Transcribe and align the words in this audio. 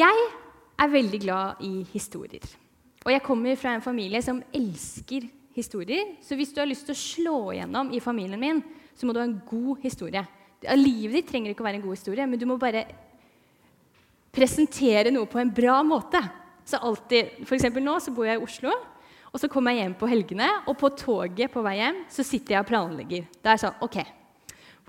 Jeg 0.00 0.26
er 0.80 0.92
veldig 0.92 1.20
glad 1.20 1.62
i 1.66 1.82
historier. 1.92 2.44
Og 3.04 3.12
jeg 3.12 3.24
kommer 3.24 3.56
fra 3.58 3.74
en 3.76 3.84
familie 3.84 4.20
som 4.24 4.42
elsker 4.54 5.26
historier. 5.56 6.14
Så 6.24 6.36
hvis 6.38 6.52
du 6.54 6.60
har 6.60 6.68
lyst 6.68 6.86
til 6.88 6.96
å 6.96 7.00
slå 7.00 7.38
igjennom 7.54 7.92
i 7.92 8.00
familien 8.00 8.40
min, 8.40 8.62
så 8.96 9.06
må 9.06 9.12
du 9.12 9.20
ha 9.20 9.26
en 9.28 9.40
god 9.48 9.80
historie. 9.84 10.22
Livet 10.76 11.18
ditt 11.18 11.30
trenger 11.32 11.52
ikke 11.52 11.64
å 11.64 11.68
være 11.68 11.80
en 11.80 11.86
god 11.86 11.96
historie, 11.96 12.26
men 12.28 12.40
du 12.40 12.46
må 12.48 12.58
bare 12.60 12.84
presentere 14.32 15.12
noe 15.12 15.28
på 15.28 15.40
en 15.40 15.52
bra 15.52 15.80
måte. 15.84 16.20
Så 16.68 16.78
alltid, 16.78 17.42
for 17.48 17.82
nå 17.82 17.98
så 18.00 18.14
bor 18.14 18.28
jeg 18.28 18.38
i 18.38 18.44
Oslo, 18.44 18.72
og 19.30 19.40
så 19.40 19.48
kommer 19.50 19.74
jeg 19.74 19.86
hjem 19.86 19.98
på 19.98 20.10
helgene. 20.10 20.48
Og 20.68 20.78
på 20.78 20.92
toget 20.96 21.52
på 21.52 21.64
vei 21.66 21.76
hjem 21.80 22.04
så 22.12 22.24
sitter 22.26 22.56
jeg 22.56 22.64
og 22.64 22.70
planlegger. 22.70 23.28
Det 23.40 23.52
er 23.52 23.62
sånn, 23.64 23.78
ok, 23.84 24.00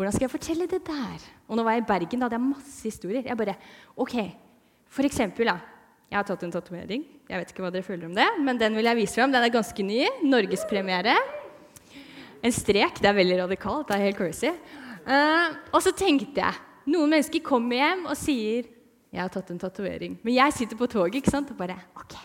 Hvordan 0.02 0.16
skal 0.16 0.26
jeg 0.26 0.32
fortelle 0.32 0.66
det 0.72 0.80
der? 0.88 1.26
Og 1.46 1.58
nå 1.60 1.64
var 1.68 1.76
jeg 1.76 1.84
i 1.84 1.90
Bergen, 1.90 2.22
da 2.22 2.26
hadde 2.26 2.38
jeg 2.40 2.48
masse 2.48 2.88
historier. 2.88 3.26
Jeg 3.28 3.38
bare, 3.38 3.54
ok, 4.00 4.16
For 4.92 5.08
eksempel, 5.08 5.48
da. 5.48 5.60
Jeg 6.12 6.20
har 6.20 6.28
tatt 6.28 6.42
en 6.44 6.52
tatovering. 6.52 7.06
Jeg 7.32 7.40
vet 7.40 7.52
ikke 7.54 7.64
hva 7.64 7.70
dere 7.72 7.88
føler 7.88 8.10
om 8.10 8.16
det, 8.18 8.28
men 8.44 8.58
den 8.60 8.76
vil 8.76 8.90
jeg 8.90 9.00
vise 9.00 9.16
fram. 9.16 9.32
Den 9.32 9.46
er 9.46 9.54
ganske 9.54 9.86
ny. 9.88 10.02
Norgespremiere. 10.28 11.14
En 12.44 12.52
strek. 12.52 13.00
Det 13.00 13.08
er 13.08 13.16
veldig 13.16 13.38
radikalt. 13.46 13.88
Det 13.88 13.96
er 13.96 14.04
helt 14.10 14.20
crazy. 14.20 14.52
Uh, 15.06 15.56
og 15.72 15.80
så 15.86 15.96
tenkte 15.98 16.44
jeg 16.44 16.68
Noen 16.92 17.12
mennesker 17.14 17.44
kommer 17.46 17.78
hjem 17.78 18.08
og 18.10 18.18
sier 18.18 18.66
'Jeg 19.12 19.22
har 19.22 19.30
tatt 19.30 19.52
en 19.52 19.60
tatovering'. 19.60 20.18
Men 20.24 20.34
jeg 20.34 20.54
sitter 20.54 20.78
på 20.78 20.88
toget 20.88 21.16
ikke 21.16 21.30
sant? 21.30 21.52
og 21.52 21.58
bare 21.58 21.78
'OK, 21.96 22.16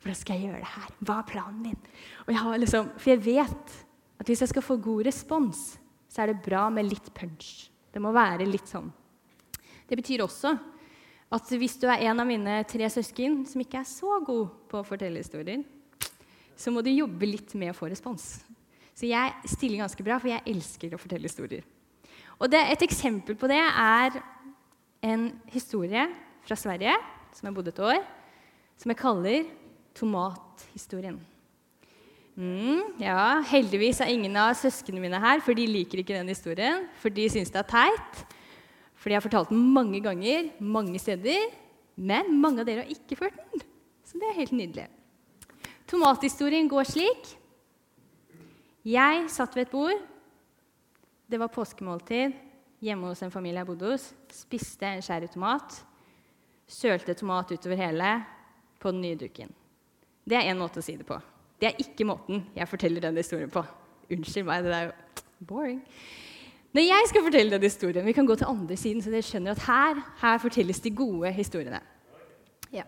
hvordan 0.00 0.14
skal 0.16 0.34
jeg 0.34 0.48
gjøre 0.48 0.60
det 0.62 0.72
her? 0.72 0.88
Hva 1.04 1.18
er 1.18 1.26
planen 1.28 1.62
min?' 1.62 1.86
Og 2.26 2.28
jeg 2.28 2.38
har 2.38 2.58
liksom, 2.58 2.90
for 2.96 3.10
jeg 3.10 3.24
vet 3.24 3.84
at 4.20 4.26
hvis 4.26 4.40
jeg 4.40 4.48
skal 4.48 4.62
få 4.62 4.76
god 4.76 5.06
respons, 5.06 5.78
så 6.08 6.22
er 6.22 6.26
det 6.26 6.42
bra 6.42 6.70
med 6.70 6.88
litt 6.88 7.14
punch. 7.14 7.70
Det 7.92 8.00
må 8.00 8.12
være 8.12 8.46
litt 8.46 8.66
sånn. 8.66 8.90
Det 9.88 9.96
betyr 9.96 10.22
også 10.24 10.58
at 11.28 11.50
hvis 11.60 11.76
du 11.80 11.86
er 11.90 12.06
en 12.08 12.22
av 12.22 12.28
mine 12.28 12.60
tre 12.68 12.88
søsken 12.92 13.42
som 13.48 13.60
ikke 13.60 13.82
er 13.82 13.88
så 13.88 14.20
god 14.24 14.48
på 14.70 14.80
å 14.80 14.86
fortelle 14.86 15.20
historier, 15.20 15.64
så 16.58 16.72
må 16.72 16.82
du 16.82 16.90
jobbe 16.90 17.28
litt 17.28 17.52
med 17.58 17.72
å 17.72 17.76
få 17.76 17.90
respons. 17.92 18.40
Så 18.96 19.06
jeg 19.06 19.34
stiller 19.46 19.84
ganske 19.84 20.02
bra, 20.02 20.16
for 20.18 20.32
jeg 20.32 20.42
elsker 20.48 20.96
å 20.96 21.00
fortelle 21.00 21.28
historier. 21.28 21.66
Og 22.38 22.50
det, 22.50 22.64
Et 22.72 22.82
eksempel 22.82 23.36
på 23.38 23.50
det 23.50 23.60
er 23.60 24.18
en 25.02 25.30
historie 25.52 26.08
fra 26.46 26.56
Sverige, 26.58 26.96
som 27.36 27.46
jeg 27.46 27.54
bodde 27.54 27.74
et 27.74 27.82
år, 27.82 28.00
som 28.78 28.90
jeg 28.90 28.98
kaller 28.98 29.44
tomathistorien. 29.94 31.18
Mm, 32.38 32.98
ja, 33.02 33.42
Heldigvis 33.50 34.00
er 34.00 34.12
ingen 34.14 34.36
av 34.38 34.54
søsknene 34.54 35.02
mine 35.02 35.18
her, 35.18 35.42
for 35.42 35.58
de 35.58 35.66
liker 35.66 36.02
ikke 36.02 36.14
den 36.14 36.30
historien. 36.30 36.86
For 37.02 37.10
de 37.10 37.26
syns 37.30 37.50
det 37.50 37.58
er 37.58 37.70
teit. 37.70 38.20
For 39.08 39.14
jeg 39.14 39.22
har 39.22 39.24
fortalt 39.24 39.52
den 39.54 39.60
mange 39.72 40.02
ganger, 40.04 40.50
mange 40.60 40.98
steder. 41.00 41.46
Men 41.96 42.26
mange 42.42 42.60
av 42.60 42.66
dere 42.68 42.82
har 42.82 42.90
ikke 42.92 43.16
ført 43.16 43.38
den. 43.40 43.62
Så 44.04 44.20
det 44.20 44.26
er 44.28 44.36
helt 44.36 44.52
nydelig. 44.52 44.84
Tomathistorien 45.88 46.68
går 46.68 46.84
slik. 46.90 47.30
Jeg 48.84 49.24
satt 49.32 49.56
ved 49.56 49.64
et 49.64 49.72
bord. 49.72 50.04
Det 51.24 51.40
var 51.40 51.48
påskemåltid 51.56 52.36
hjemme 52.84 53.08
hos 53.08 53.24
en 53.24 53.32
familie 53.32 53.64
jeg 53.64 53.70
bodde 53.70 53.94
hos. 53.94 54.06
Spiste 54.28 54.92
en 54.92 55.00
skjæret 55.00 55.32
tomat. 55.32 55.80
Sølte 56.68 57.16
tomat 57.16 57.56
utover 57.56 57.80
hele 57.80 58.14
på 58.76 58.92
den 58.92 59.00
nye 59.06 59.16
duken. 59.24 59.56
Det 60.28 60.36
er 60.36 60.52
én 60.52 60.60
måte 60.60 60.84
å 60.84 60.84
si 60.84 61.00
det 61.00 61.08
på. 61.08 61.16
Det 61.56 61.72
er 61.72 61.80
ikke 61.80 62.10
måten 62.12 62.44
jeg 62.52 62.68
forteller 62.68 63.08
den 63.08 63.24
historien 63.24 63.56
på. 63.56 63.64
Unnskyld 64.12 64.52
meg, 64.52 64.68
det 64.68 64.76
er 64.82 64.90
jo 64.90 65.46
boring. 65.48 65.86
Når 66.72 66.84
jeg 66.84 67.04
skal 67.08 67.22
fortelle 67.24 67.52
den 67.52 67.62
historien, 67.62 68.06
Vi 68.06 68.12
kan 68.12 68.26
gå 68.26 68.34
til 68.34 68.46
andre 68.48 68.76
siden, 68.76 69.02
så 69.02 69.10
dere 69.10 69.22
skjønner 69.22 69.50
at 69.50 69.62
her, 69.64 70.02
her 70.20 70.38
fortelles 70.38 70.80
de 70.80 70.90
gode 70.90 71.32
historiene. 71.32 71.80
Ja. 72.72 72.82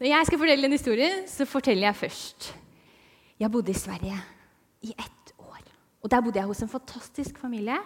Når 0.00 0.06
jeg 0.06 0.26
skal 0.26 0.38
fortelle 0.38 0.66
en 0.66 0.72
historie, 0.72 1.10
så 1.26 1.44
forteller 1.44 1.86
jeg 1.86 1.96
først. 1.96 2.54
Jeg 3.40 3.50
bodde 3.50 3.70
i 3.70 3.74
Sverige 3.74 4.18
i 4.82 4.94
ett 4.98 5.34
år. 5.38 5.60
Og 6.02 6.10
Der 6.10 6.20
bodde 6.20 6.38
jeg 6.38 6.46
hos 6.46 6.62
en 6.62 6.68
fantastisk 6.68 7.38
familie. 7.38 7.76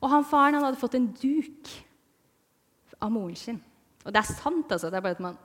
Og 0.00 0.10
han 0.10 0.24
faren 0.24 0.54
han 0.54 0.64
hadde 0.64 0.80
fått 0.80 0.94
en 0.94 1.06
duk 1.06 1.70
av 3.00 3.12
moren 3.12 3.36
sin. 3.36 3.62
Og 4.04 4.12
det 4.12 4.20
er 4.20 4.34
sant, 4.34 4.72
altså. 4.72 4.90
Det 4.90 4.96
er 4.96 5.00
bare 5.00 5.16
at 5.16 5.20
man 5.20 5.38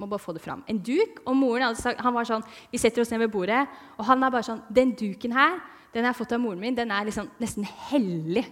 må 0.00 0.08
bare 0.10 0.22
få 0.22 0.34
det 0.36 0.42
fram. 0.44 0.64
En 0.70 0.80
duk. 0.82 1.20
Og 1.26 1.36
moren 1.36 1.68
hadde 1.68 1.80
sagt, 1.80 2.00
han 2.00 2.16
var 2.16 2.28
sånn 2.28 2.46
Vi 2.72 2.80
setter 2.80 3.04
oss 3.04 3.12
ned 3.12 3.22
ved 3.24 3.32
bordet, 3.34 3.60
og 3.98 4.08
han 4.08 4.24
er 4.24 4.32
bare 4.32 4.46
sånn 4.46 4.64
Den 4.72 4.94
duken 4.96 5.36
her, 5.36 5.60
den 5.92 6.06
jeg 6.06 6.12
har 6.12 6.18
fått 6.18 6.32
av 6.32 6.42
moren 6.42 6.62
min, 6.62 6.76
den 6.76 6.90
er 6.94 7.06
liksom 7.08 7.30
nesten 7.42 7.66
hellig. 7.90 8.46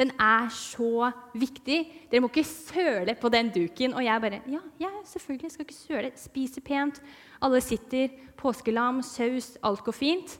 Den 0.00 0.12
er 0.16 0.48
så 0.54 1.10
viktig. 1.36 1.80
Dere 2.08 2.22
må 2.24 2.30
ikke 2.30 2.46
søle 2.46 3.14
på 3.20 3.28
den 3.32 3.50
duken. 3.52 3.92
Og 3.94 4.04
jeg 4.04 4.22
bare 4.22 4.40
Ja, 4.48 4.60
ja 4.80 4.90
selvfølgelig. 5.04 5.50
Skal 5.52 5.66
ikke 5.66 5.76
søle. 5.76 6.12
Spise 6.16 6.60
pent. 6.64 7.02
Alle 7.42 7.60
sitter. 7.60 8.08
Påskelam, 8.40 9.02
saus, 9.02 9.58
alt 9.62 9.84
går 9.84 9.92
fint. 9.92 10.38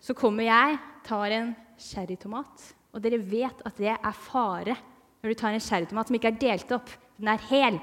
Så 0.00 0.14
kommer 0.14 0.48
jeg, 0.48 0.78
tar 1.06 1.30
en 1.36 1.54
cherrytomat. 1.78 2.74
Og 2.92 3.02
dere 3.04 3.20
vet 3.22 3.62
at 3.64 3.76
det 3.78 3.92
er 3.94 4.22
fare 4.26 4.74
når 5.20 5.30
du 5.30 5.38
tar 5.38 5.54
en 5.54 5.62
cherrytomat 5.62 6.08
som 6.08 6.16
ikke 6.16 6.32
er 6.32 6.40
delt 6.40 6.72
opp. 6.74 6.90
Den 7.20 7.30
er 7.30 7.46
hel. 7.50 7.78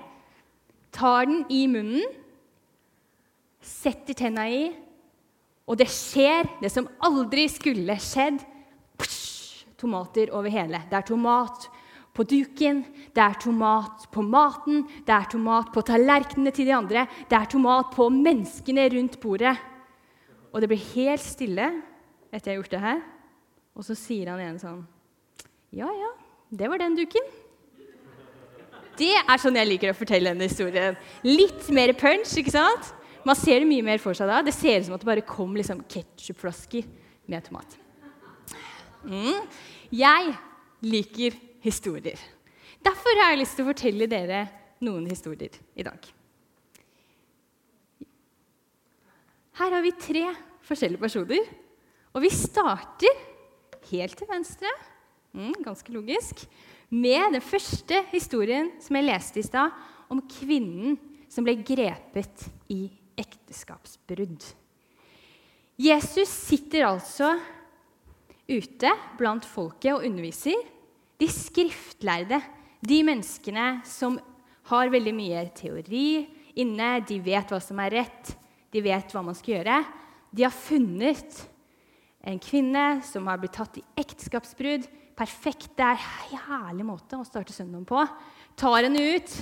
Tar 0.95 1.27
den 1.27 1.43
i 1.53 1.65
munnen, 1.69 2.05
setter 3.61 4.15
tenna 4.17 4.47
i, 4.49 4.67
og 5.67 5.79
det 5.79 5.89
skjer 5.91 6.47
det 6.61 6.71
som 6.71 6.87
aldri 7.03 7.47
skulle 7.51 7.97
skjedd. 7.99 8.39
Psh, 8.97 9.65
tomater 9.77 10.31
over 10.33 10.51
hele. 10.51 10.79
Det 10.87 10.97
er 10.97 11.07
tomat 11.09 11.67
på 12.17 12.25
duken, 12.25 12.81
det 13.13 13.21
er 13.21 13.35
tomat 13.37 14.07
på 14.13 14.23
maten, 14.25 14.85
det 15.05 15.13
er 15.13 15.27
tomat 15.29 15.69
på 15.73 15.83
tallerkenene 15.85 16.53
til 16.55 16.69
de 16.69 16.73
andre, 16.73 17.03
det 17.29 17.37
er 17.37 17.49
tomat 17.51 17.91
på 17.93 18.07
menneskene 18.09 18.87
rundt 18.95 19.19
bordet. 19.21 19.53
Og 20.49 20.63
det 20.63 20.71
blir 20.71 20.87
helt 20.95 21.21
stille 21.21 21.67
etter 22.31 22.49
jeg 22.49 22.55
har 22.55 22.61
gjort 22.63 22.73
det 22.73 22.85
her. 22.87 23.03
Og 23.77 23.85
så 23.85 23.97
sier 23.97 24.31
han 24.31 24.41
igjen 24.41 24.61
sånn 24.61 24.79
Ja, 25.75 25.89
ja, 25.91 26.13
det 26.49 26.71
var 26.71 26.81
den 26.81 26.95
duken. 26.97 27.27
Det 28.97 29.13
er 29.19 29.41
sånn 29.41 29.57
jeg 29.59 29.69
liker 29.69 29.93
å 29.93 29.97
fortelle 29.97 30.31
denne 30.31 30.47
historien. 30.49 30.97
Litt 31.25 31.67
mer 31.75 31.93
punch, 31.97 32.33
ikke 32.41 32.55
sant? 32.55 32.93
Man 33.27 33.37
ser 33.37 33.61
det 33.61 33.69
mye 33.69 33.85
mer 33.85 34.01
for 34.01 34.17
seg 34.17 34.29
da. 34.29 34.39
Det 34.45 34.55
ser 34.55 34.79
ut 34.79 34.87
som 34.87 34.95
at 34.95 35.03
det 35.03 35.09
bare 35.09 35.25
kom 35.27 35.53
liksom 35.57 35.83
ketsjupflasker 35.91 36.87
med 37.29 37.45
tomat. 37.45 37.77
Mm. 39.05 39.43
Jeg 39.93 40.33
liker 40.87 41.37
historier. 41.63 42.19
Derfor 42.83 43.21
har 43.21 43.33
jeg 43.33 43.41
lyst 43.43 43.57
til 43.57 43.65
å 43.65 43.71
fortelle 43.71 44.07
dere 44.09 44.45
noen 44.85 45.07
historier 45.09 45.57
i 45.75 45.85
dag. 45.85 45.99
Her 49.57 49.73
har 49.73 49.81
vi 49.81 49.95
tre 49.97 50.25
forskjellige 50.67 51.01
personer. 51.01 51.47
Og 52.13 52.23
vi 52.23 52.31
starter 52.33 53.25
helt 53.91 54.17
til 54.17 54.29
venstre, 54.29 54.69
mm, 55.33 55.61
ganske 55.65 55.93
logisk, 55.93 56.45
med 56.89 57.35
den 57.35 57.43
første 57.43 58.01
historien 58.13 58.71
som 58.83 58.97
jeg 58.97 59.07
leste 59.07 59.41
i 59.41 59.45
stad, 59.45 59.73
om 60.07 60.21
kvinnen 60.23 60.95
som 61.27 61.43
ble 61.43 61.57
grepet 61.67 62.47
i 62.71 62.87
ekteskapsbrudd. 63.19 64.45
Jesus 65.77 66.31
sitter 66.31 66.87
altså 66.87 67.33
ute 68.47 68.93
blant 69.19 69.45
folket 69.45 69.91
og 69.93 70.05
underviser. 70.07 70.57
De 71.19 71.27
skriftlærde, 71.29 72.39
de 72.81 73.01
menneskene 73.05 73.81
som 73.85 74.17
har 74.71 74.91
veldig 74.93 75.13
mye 75.17 75.43
teori 75.57 76.07
inne, 76.57 76.89
de 77.05 77.19
vet 77.21 77.51
hva 77.51 77.59
som 77.61 77.79
er 77.83 77.93
rett, 77.99 78.33
de 78.73 78.81
vet 78.83 79.13
hva 79.13 79.23
man 79.25 79.37
skal 79.37 79.57
gjøre. 79.57 79.81
De 80.31 80.45
har 80.45 80.55
funnet 80.55 81.43
en 82.27 82.39
kvinne 82.43 82.85
som 83.07 83.27
har 83.29 83.39
blitt 83.41 83.55
tatt 83.57 83.79
i 83.79 83.85
ekteskapsbrudd. 83.99 84.87
Perfekt. 85.17 85.71
Det 85.77 85.85
er 85.85 85.97
en 85.97 86.43
herlig 86.47 86.85
måte 86.85 87.17
å 87.17 87.25
starte 87.25 87.55
søndagen 87.55 87.87
på. 87.89 88.03
Tar 88.57 88.83
henne 88.83 89.01
ut, 89.17 89.33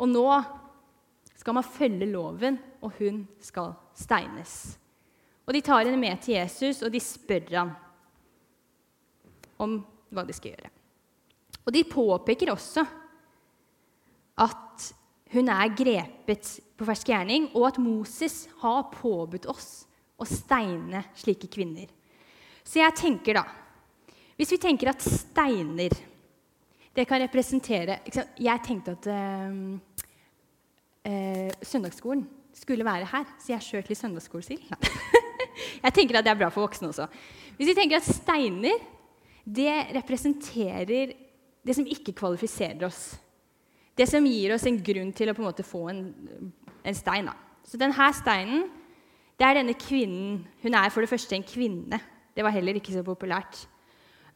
og 0.00 0.08
nå 0.08 0.26
skal 1.38 1.56
man 1.58 1.66
følge 1.66 2.08
loven, 2.10 2.58
og 2.80 2.96
hun 2.98 3.22
skal 3.42 3.74
steines. 3.96 4.78
Og 5.48 5.54
De 5.56 5.62
tar 5.64 5.84
henne 5.84 6.00
med 6.00 6.20
til 6.24 6.36
Jesus, 6.36 6.82
og 6.82 6.92
de 6.92 7.00
spør 7.00 7.54
ham 7.56 7.74
om 9.58 9.78
hva 10.12 10.24
de 10.24 10.36
skal 10.36 10.54
gjøre. 10.54 10.72
Og 11.64 11.74
De 11.76 11.84
påpeker 11.88 12.52
også 12.52 12.84
at 14.38 14.88
hun 15.34 15.50
er 15.52 15.74
grepet 15.76 16.50
på 16.78 16.86
fersk 16.88 17.10
gjerning, 17.10 17.50
og 17.52 17.68
at 17.68 17.80
Moses 17.82 18.46
har 18.62 18.88
påbudt 18.94 19.48
oss 19.50 19.84
å 20.16 20.24
steine 20.28 21.02
slike 21.18 21.50
kvinner. 21.52 21.88
Så 22.64 22.80
jeg 22.80 22.96
tenker 22.96 23.40
da 23.40 23.44
Hvis 24.38 24.54
vi 24.54 24.60
tenker 24.62 24.92
at 24.92 25.02
steiner 25.02 25.94
det 26.94 27.06
kan 27.06 27.22
representere 27.22 27.98
Jeg 28.38 28.60
tenkte 28.64 28.90
at 28.90 29.06
øh, 29.06 29.78
øh, 31.06 31.50
søndagsskolen 31.62 32.28
skulle 32.54 32.84
være 32.84 33.06
her, 33.06 33.24
så 33.38 33.52
jeg 33.52 33.62
kjørte 33.62 33.88
litt 33.88 33.98
søndagsskolesild. 33.98 34.62
jeg 35.84 35.92
tenker 35.94 36.18
at 36.18 36.24
det 36.26 36.32
er 36.32 36.40
bra 36.40 36.48
for 36.50 36.66
voksne 36.66 36.88
også. 36.88 37.06
Hvis 37.56 37.68
vi 37.70 37.74
tenker 37.74 38.00
at 38.00 38.06
steiner 38.06 38.82
det 39.46 39.94
representerer 39.94 41.14
det 41.64 41.76
som 41.76 41.86
ikke 41.86 42.12
kvalifiserer 42.12 42.86
oss. 42.86 43.18
det 43.98 44.08
som 44.08 44.26
gir 44.26 44.54
oss 44.54 44.66
en 44.66 44.82
grunn 44.82 45.12
til 45.12 45.30
å 45.30 45.34
på 45.34 45.42
en 45.42 45.48
måte 45.48 45.66
få 45.66 45.88
en, 45.90 46.02
en 46.84 46.94
stein. 46.94 47.26
Da. 47.26 47.34
Så 47.66 47.78
denne 47.80 48.12
steinen, 48.14 48.68
det 49.38 49.46
er 49.46 49.58
denne 49.58 49.74
kvinnen. 49.74 50.46
Hun 50.62 50.74
er 50.74 50.90
for 50.90 51.02
det 51.02 51.10
første 51.10 51.34
en 51.34 51.42
kvinne. 51.42 51.98
Det 52.34 52.44
var 52.46 52.54
heller 52.54 52.78
ikke 52.78 52.94
så 52.94 53.02
populært. 53.02 53.66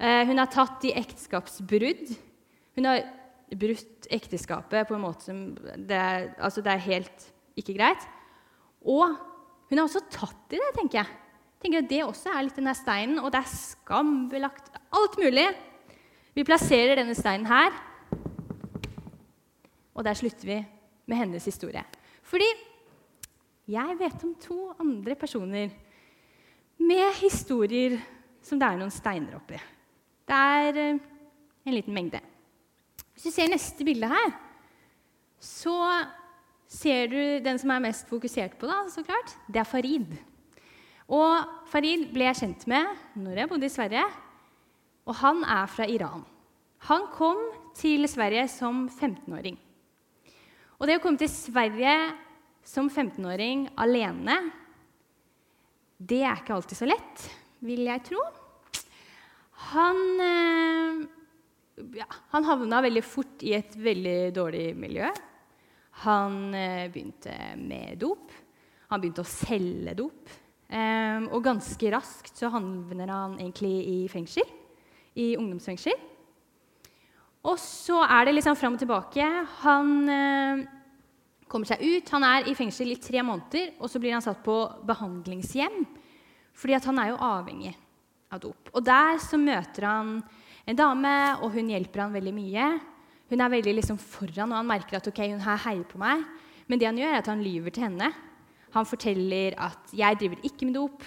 Uh, 0.03 0.23
hun 0.27 0.41
har 0.43 0.51
tatt 0.51 0.83
i 0.89 0.95
ekteskapsbrudd. 0.99 2.09
Hun 2.75 2.89
har 2.89 3.05
brutt 3.55 4.09
ekteskapet 4.11 4.89
på 4.89 4.97
en 4.97 5.05
måte 5.05 5.29
som 5.29 5.43
det 5.55 5.99
er, 5.99 6.33
altså 6.43 6.65
det 6.65 6.73
er 6.73 6.87
helt 6.89 7.27
ikke 7.59 7.77
greit. 7.77 8.07
Og 8.83 9.15
hun 9.69 9.79
har 9.79 9.87
også 9.87 10.03
tatt 10.11 10.57
i 10.57 10.59
det, 10.59 10.71
tenker 10.77 11.03
jeg. 11.03 11.19
tenker 11.63 11.85
at 11.85 11.91
Det 11.91 12.01
også 12.05 12.33
er 12.33 12.47
litt 12.47 12.59
denne 12.59 12.75
steinen, 12.75 13.21
og 13.23 13.31
det 13.33 13.43
er 13.43 13.53
skambelagt. 13.53 14.73
Alt 14.93 15.19
mulig. 15.21 15.47
Vi 16.35 16.45
plasserer 16.49 16.97
denne 16.97 17.15
steinen 17.15 17.47
her, 17.47 17.75
og 19.93 20.05
der 20.07 20.17
slutter 20.17 20.49
vi 20.49 20.59
med 21.07 21.17
hennes 21.19 21.45
historie. 21.45 21.85
Fordi 22.25 22.49
jeg 23.69 23.99
vet 24.01 24.25
om 24.25 24.33
to 24.41 24.59
andre 24.81 25.15
personer 25.15 25.69
med 26.81 27.21
historier 27.21 27.99
som 28.43 28.59
det 28.59 28.67
er 28.67 28.81
noen 28.81 28.91
steiner 28.91 29.37
oppi. 29.37 29.61
Det 30.29 30.39
er 30.39 30.81
eh, 30.81 30.99
en 31.67 31.77
liten 31.77 31.95
mengde. 31.95 32.21
Hvis 33.13 33.29
du 33.29 33.35
ser 33.35 33.51
neste 33.53 33.85
bilde 33.87 34.09
her, 34.11 34.35
så 35.43 35.77
ser 36.71 37.11
du 37.13 37.21
den 37.45 37.59
som 37.61 37.73
er 37.75 37.85
mest 37.85 38.09
fokusert 38.09 38.55
på, 38.59 38.69
da, 38.71 38.85
så 38.91 39.05
klart. 39.07 39.35
Det 39.51 39.61
er 39.61 39.69
Farid. 39.69 40.15
Og 41.13 41.67
Farid 41.69 42.09
ble 42.15 42.29
jeg 42.31 42.41
kjent 42.41 42.69
med 42.71 43.19
når 43.21 43.43
jeg 43.43 43.51
bodde 43.51 43.69
i 43.69 43.75
Sverige. 43.75 44.05
Og 45.05 45.19
han 45.19 45.43
er 45.45 45.69
fra 45.69 45.89
Iran. 45.91 46.25
Han 46.89 47.07
kom 47.15 47.39
til 47.79 48.07
Sverige 48.11 48.47
som 48.51 48.87
15-åring. 48.89 49.59
Og 50.79 50.89
det 50.89 50.99
å 50.99 51.03
komme 51.03 51.21
til 51.21 51.31
Sverige 51.31 51.95
som 52.67 52.89
15-åring 52.91 53.69
alene, 53.79 54.39
det 55.99 56.23
er 56.27 56.41
ikke 56.41 56.57
alltid 56.57 56.79
så 56.79 56.89
lett, 56.89 57.27
vil 57.63 57.85
jeg 57.87 58.03
tro. 58.09 58.23
Han 59.71 60.03
eh, 60.21 61.03
ja, 61.97 62.07
han 62.31 62.45
havna 62.45 62.81
veldig 62.85 63.03
fort 63.05 63.43
i 63.47 63.55
et 63.57 63.75
veldig 63.79 64.33
dårlig 64.37 64.67
miljø. 64.79 65.09
Han 66.05 66.55
eh, 66.55 66.89
begynte 66.93 67.35
med 67.61 67.99
dop. 68.01 68.33
Han 68.93 69.01
begynte 69.01 69.25
å 69.25 69.29
selge 69.29 69.97
dop. 69.99 70.33
Eh, 70.73 71.29
og 71.29 71.45
ganske 71.45 71.93
raskt 71.93 72.39
så 72.39 72.51
havner 72.53 73.13
han 73.13 73.39
egentlig 73.41 73.75
i 73.89 73.99
fengsel. 74.13 74.49
I 75.17 75.35
ungdomsfengsel. 75.37 75.97
Og 77.43 77.59
så 77.59 77.99
er 78.07 78.29
det 78.29 78.37
liksom 78.37 78.57
fram 78.57 78.77
og 78.77 78.83
tilbake. 78.83 79.27
Han 79.65 79.95
eh, 80.13 80.65
kommer 81.51 81.69
seg 81.69 81.83
ut. 81.83 82.13
Han 82.15 82.29
er 82.29 82.49
i 82.49 82.57
fengsel 82.57 82.95
i 82.95 83.01
tre 83.03 83.25
måneder, 83.27 83.75
og 83.81 83.91
så 83.91 84.01
blir 84.01 84.17
han 84.17 84.25
satt 84.25 84.45
på 84.45 84.57
behandlingshjem. 84.89 85.83
Fordi 86.57 86.79
han 86.85 87.01
er 87.01 87.13
jo 87.13 87.23
avhengig 87.25 87.73
av 88.33 88.41
dop. 88.43 88.73
Og 88.73 88.85
der 88.85 89.21
så 89.23 89.39
møter 89.41 89.87
han 89.89 90.17
en 90.69 90.79
dame, 90.79 91.15
og 91.43 91.55
hun 91.57 91.71
hjelper 91.73 92.05
han 92.05 92.15
veldig 92.17 92.35
mye. 92.37 92.69
Hun 93.33 93.41
er 93.41 93.53
veldig 93.53 93.75
liksom 93.79 93.99
foran, 94.01 94.53
og 94.53 94.59
han 94.61 94.69
merker 94.69 94.99
at 94.99 95.09
okay, 95.09 95.33
hun 95.33 95.43
her 95.43 95.61
heier 95.67 95.87
på 95.89 96.01
meg. 96.01 96.25
Men 96.69 96.81
det 96.81 96.89
han 96.89 97.01
gjør, 97.01 97.15
er 97.15 97.23
at 97.23 97.33
han 97.33 97.43
lyver 97.45 97.75
til 97.75 97.87
henne. 97.89 98.13
Han 98.73 98.89
forteller 98.89 99.55
at 99.59 99.93
'jeg 99.93 100.19
driver 100.19 100.39
ikke 100.43 100.67
med 100.67 100.77
dop'. 100.77 101.05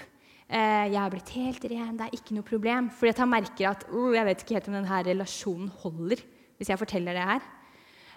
Eh, 0.50 0.92
'Jeg 0.92 1.02
har 1.02 1.10
blitt 1.10 1.30
helt 1.30 1.66
ren. 1.66 1.98
Det 1.98 2.06
er 2.06 2.14
ikke 2.14 2.36
noe 2.36 2.44
problem.' 2.44 2.92
Fordi 2.92 3.18
han 3.18 3.30
merker 3.30 3.70
at 3.70 3.86
oh, 3.92 4.14
'jeg 4.14 4.26
vet 4.26 4.42
ikke 4.42 4.54
helt 4.54 4.68
om 4.68 4.74
denne 4.74 5.04
relasjonen 5.04 5.70
holder' 5.70 6.22
hvis 6.58 6.70
jeg 6.70 6.80
forteller 6.80 7.14
det 7.14 7.24
her. 7.24 7.42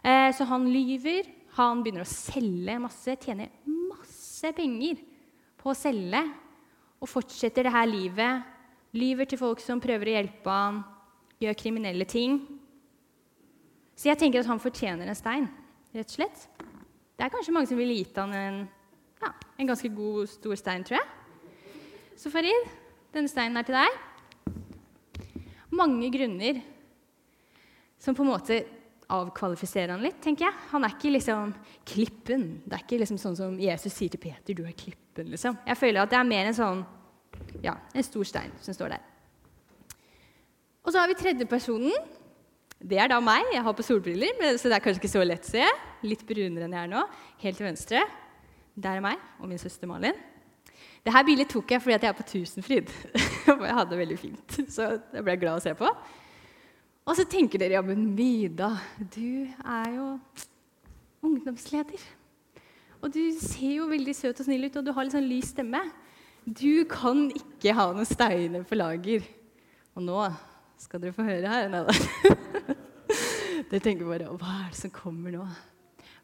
Eh, 0.05 0.33
så 0.33 0.45
han 0.45 0.69
lyver. 0.69 1.25
Han 1.57 1.83
begynner 1.83 2.05
å 2.05 2.07
selge 2.07 2.79
masse, 2.79 3.17
tjener 3.17 3.49
masse 3.67 4.53
penger 4.55 4.97
på 5.59 5.71
å 5.71 5.75
selge. 5.75 6.23
Og 7.01 7.09
fortsetter 7.09 7.63
det 7.63 7.73
her 7.73 7.87
livet. 7.87 8.58
Lyver 8.97 9.29
til 9.29 9.41
folk 9.41 9.61
som 9.61 9.83
prøver 9.83 10.09
å 10.09 10.17
hjelpe 10.17 10.55
ham 10.55 10.81
gjør 11.43 11.59
kriminelle 11.59 12.07
ting. 12.09 12.41
Så 13.99 14.09
jeg 14.11 14.21
tenker 14.21 14.41
at 14.41 14.49
han 14.49 14.63
fortjener 14.63 15.09
en 15.11 15.19
stein, 15.19 15.49
rett 15.95 16.09
og 16.09 16.17
slett. 16.17 16.47
Det 17.19 17.27
er 17.27 17.33
kanskje 17.35 17.55
mange 17.55 17.71
som 17.71 17.79
ville 17.81 17.97
gitt 17.99 18.17
han 18.19 18.33
en, 18.39 18.59
ja, 19.23 19.33
en 19.59 19.71
ganske 19.71 19.91
god, 19.91 20.29
stor 20.31 20.59
stein, 20.59 20.87
tror 20.87 21.01
jeg. 21.01 21.09
Så 22.19 22.31
Farid, 22.31 22.69
denne 23.15 23.31
steinen 23.31 23.59
er 23.59 23.67
til 23.67 23.79
deg. 23.79 24.55
Mange 25.75 26.11
grunner 26.15 26.63
som 27.99 28.15
på 28.15 28.25
en 28.25 28.31
måte 28.31 28.63
avkvalifiserer 29.09 29.95
han 29.95 30.05
litt, 30.05 30.19
tenker 30.23 30.47
jeg. 30.47 30.57
Han 30.73 30.85
er 30.85 30.95
ikke 30.95 31.13
liksom 31.15 31.53
klippen. 31.89 32.47
Det 32.65 32.77
er 32.77 32.85
ikke 32.85 33.01
liksom 33.03 33.21
sånn 33.21 33.39
som 33.39 33.59
Jesus 33.61 33.95
sier 33.95 34.13
til 34.13 34.21
Peter, 34.21 34.55
'Du 34.55 34.65
er 34.65 34.77
klippen'. 34.77 35.31
liksom. 35.31 35.59
Jeg 35.67 35.77
føler 35.77 36.03
at 36.03 36.11
det 36.11 36.19
er 36.19 36.25
mer 36.25 36.47
en 36.47 36.55
sånn, 36.55 36.87
ja, 37.65 37.77
en 37.95 38.07
stor 38.07 38.29
stein 38.29 38.55
som 38.65 38.77
står 38.77 38.95
der. 38.97 39.05
Og 40.85 40.95
så 40.95 41.03
har 41.03 41.11
vi 41.11 41.19
tredjepersonen. 41.19 41.93
Det 42.79 42.99
er 43.01 43.11
da 43.11 43.19
meg. 43.21 43.51
Jeg 43.53 43.65
har 43.67 43.75
på 43.77 43.85
solbriller, 43.85 44.57
så 44.57 44.71
det 44.71 44.79
er 44.79 44.85
kanskje 44.85 45.03
ikke 45.03 45.13
så 45.13 45.25
lett 45.27 45.47
å 45.49 45.53
se. 45.57 45.69
Litt 46.07 46.25
brunere 46.27 46.69
enn 46.69 46.77
jeg 46.77 46.87
er 46.87 46.93
nå. 46.93 47.05
Helt 47.43 47.59
til 47.61 47.67
venstre. 47.67 48.05
Der 48.79 49.01
er 49.01 49.05
meg 49.05 49.23
og 49.43 49.51
min 49.51 49.61
søster 49.61 49.91
Malin. 49.91 50.17
Dette 51.05 51.25
bildet 51.27 51.51
tok 51.51 51.73
jeg 51.73 51.83
fordi 51.83 51.97
jeg 51.97 52.09
er 52.09 52.17
på 52.17 52.27
Tusenfryd. 52.29 52.91
Og 53.55 53.65
jeg 53.65 53.75
hadde 53.75 53.91
det 53.93 54.01
veldig 54.01 54.19
fint. 54.21 54.57
Så 54.71 54.89
jeg 55.15 55.25
ble 55.25 55.37
glad 55.41 55.61
å 55.61 55.65
se 55.65 55.73
på. 55.79 55.89
Og 57.09 57.17
så 57.17 57.25
tenker 57.25 57.63
dere 57.63 57.79
ja, 57.79 57.83
men 57.85 58.11
Mida, 58.13 58.75
du 58.99 59.49
er 59.49 59.89
jo 59.95 60.09
ungdomsleder. 61.25 62.03
Og 63.01 63.13
du 63.15 63.23
ser 63.41 63.79
jo 63.79 63.87
veldig 63.89 64.15
søt 64.17 64.43
og 64.43 64.49
snill 64.49 64.67
ut, 64.69 64.77
og 64.77 64.85
du 64.85 64.93
har 64.93 65.07
litt 65.07 65.17
sånn 65.17 65.31
lys 65.31 65.53
stemme. 65.55 65.81
Du 66.49 66.85
kan 66.89 67.27
ikke 67.35 67.75
ha 67.77 67.91
noen 67.93 68.09
steiner 68.09 68.63
på 68.65 68.77
lager. 68.79 69.25
Og 69.99 70.05
nå 70.07 70.21
skal 70.81 71.03
dere 71.03 71.13
få 71.17 71.27
høre 71.27 71.51
her. 71.51 71.67
Nei. 71.73 71.83
Dere 73.69 73.83
tenker 73.85 74.07
bare 74.09 74.31
Hva 74.39 74.53
er 74.63 74.71
det 74.71 74.79
som 74.79 74.93
kommer 74.95 75.35
nå? 75.35 75.43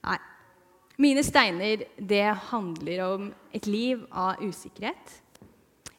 Nei. 0.07 0.17
Mine 1.03 1.25
steiner, 1.27 1.83
det 1.99 2.23
handler 2.53 3.03
om 3.05 3.29
et 3.53 3.67
liv 3.67 4.05
av 4.09 4.41
usikkerhet. 4.41 5.17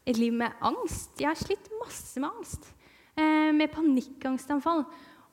Et 0.07 0.17
liv 0.17 0.33
med 0.33 0.55
angst. 0.63 1.11
Jeg 1.19 1.29
har 1.29 1.37
slitt 1.37 1.69
masse 1.81 2.21
med 2.23 2.31
angst. 2.31 2.71
Eh, 3.19 3.51
med 3.53 3.73
panikkangstanfall. 3.75 4.85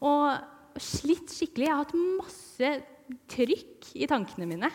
Og 0.05 0.83
slitt 0.83 1.33
skikkelig. 1.33 1.69
Jeg 1.69 1.77
har 1.79 1.85
hatt 1.87 1.97
masse 2.19 2.77
trykk 3.31 3.93
i 4.03 4.11
tankene 4.11 4.51
mine. 4.51 4.73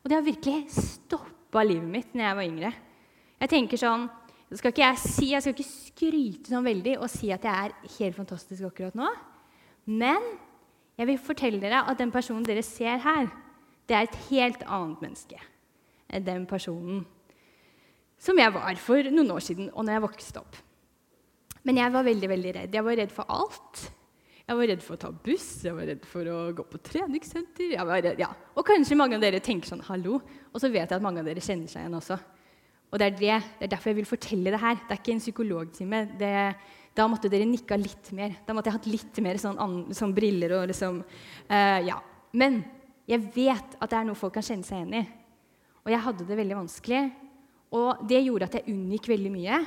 Og 0.00 0.10
det 0.10 0.16
har 0.16 0.26
virkelig 0.26 0.72
stoppa 0.74 1.62
livet 1.68 1.92
mitt 1.92 2.16
når 2.16 2.26
jeg 2.26 2.40
var 2.40 2.54
yngre. 2.54 2.78
Jeg 3.40 3.52
tenker 3.52 3.80
sånn 3.80 4.08
skal 4.50 4.72
ikke 4.72 4.82
jeg 4.82 4.98
si, 4.98 5.26
jeg 5.30 5.44
skal 5.44 5.54
ikke 5.54 5.68
skryte 5.68 6.50
sånn 6.50 6.66
veldig 6.66 6.96
og 6.98 7.10
si 7.12 7.28
at 7.30 7.44
jeg 7.46 7.68
er 7.68 7.92
helt 8.00 8.16
fantastisk 8.16 8.66
akkurat 8.66 8.96
nå. 8.98 9.06
Men 9.86 10.24
jeg 10.98 11.06
vil 11.06 11.20
fortelle 11.22 11.60
dere 11.62 11.84
at 11.86 12.00
den 12.00 12.10
personen 12.10 12.42
dere 12.46 12.64
ser 12.66 12.98
her, 13.04 13.30
det 13.86 13.96
er 13.96 14.08
et 14.08 14.18
helt 14.30 14.64
annet 14.66 15.04
menneske 15.04 15.38
enn 16.10 16.26
den 16.26 16.48
personen 16.50 17.04
som 18.20 18.38
jeg 18.38 18.52
var 18.52 18.74
for 18.82 19.06
noen 19.14 19.30
år 19.32 19.44
siden 19.44 19.70
og 19.70 19.86
når 19.86 19.96
jeg 19.96 20.04
vokste 20.04 20.42
opp. 20.42 20.58
Men 21.64 21.78
jeg 21.78 21.94
var 21.94 22.04
veldig 22.04 22.28
veldig 22.28 22.52
redd. 22.56 22.74
Jeg 22.74 22.84
var 22.84 22.98
redd 22.98 23.14
for 23.14 23.32
alt. 23.32 23.80
Jeg 24.50 24.58
var 24.58 24.68
redd 24.72 24.82
for 24.82 24.96
å 24.96 25.00
ta 25.04 25.10
buss, 25.14 25.48
jeg 25.62 25.76
var 25.76 25.86
redd 25.86 26.06
for 26.10 26.26
å 26.26 26.36
gå 26.56 26.64
på 26.66 26.80
treningssenter. 26.90 27.76
Redd, 27.86 28.08
ja. 28.18 28.32
Og 28.58 28.66
kanskje 28.66 28.98
mange 28.98 29.14
av 29.14 29.22
dere 29.22 29.38
tenker 29.38 29.70
sånn 29.70 29.84
'hallo', 29.86 30.20
og 30.50 30.58
så 30.58 30.68
vet 30.68 30.90
jeg 30.90 30.98
at 30.98 31.02
mange 31.02 31.20
av 31.20 31.28
dere 31.28 31.40
kjenner 31.44 31.70
seg 31.70 31.84
igjen 31.84 31.94
også. 31.94 32.18
Og 32.90 32.98
det 32.98 33.06
er, 33.06 33.14
det, 33.14 33.38
det 33.60 33.66
er, 33.66 33.72
derfor 33.74 33.92
jeg 33.92 34.00
vil 34.00 34.08
fortelle 34.08 34.52
det 34.52 34.60
her. 34.60 34.78
Det 34.82 34.94
er 34.94 35.00
ikke 35.00 35.14
en 35.14 35.22
psykologtime. 35.22 36.02
da 36.96 37.06
måtte 37.06 37.30
dere 37.30 37.46
nikka 37.46 37.78
litt 37.78 38.10
mer. 38.16 38.34
Da 38.46 38.54
måtte 38.54 38.70
jeg 38.70 38.78
hatt 38.78 38.90
litt 38.90 39.20
mer 39.22 39.38
sånn, 39.38 39.92
sånn 39.94 40.14
briller 40.14 40.58
og 40.58 40.68
liksom 40.72 41.02
uh, 41.04 41.80
Ja. 41.86 42.00
Men 42.32 42.60
jeg 43.10 43.26
vet 43.34 43.76
at 43.78 43.90
det 43.90 43.98
er 43.98 44.06
noe 44.06 44.18
folk 44.18 44.36
kan 44.36 44.46
kjenne 44.46 44.66
seg 44.66 44.82
igjen 44.82 45.00
i. 45.00 45.04
Og 45.82 45.90
jeg 45.90 46.02
hadde 46.04 46.26
det 46.26 46.38
veldig 46.38 46.58
vanskelig. 46.60 47.04
Og 47.74 48.02
det 48.10 48.24
gjorde 48.24 48.50
at 48.50 48.58
jeg 48.58 48.74
unngikk 48.74 49.08
veldig 49.10 49.32
mye. 49.34 49.60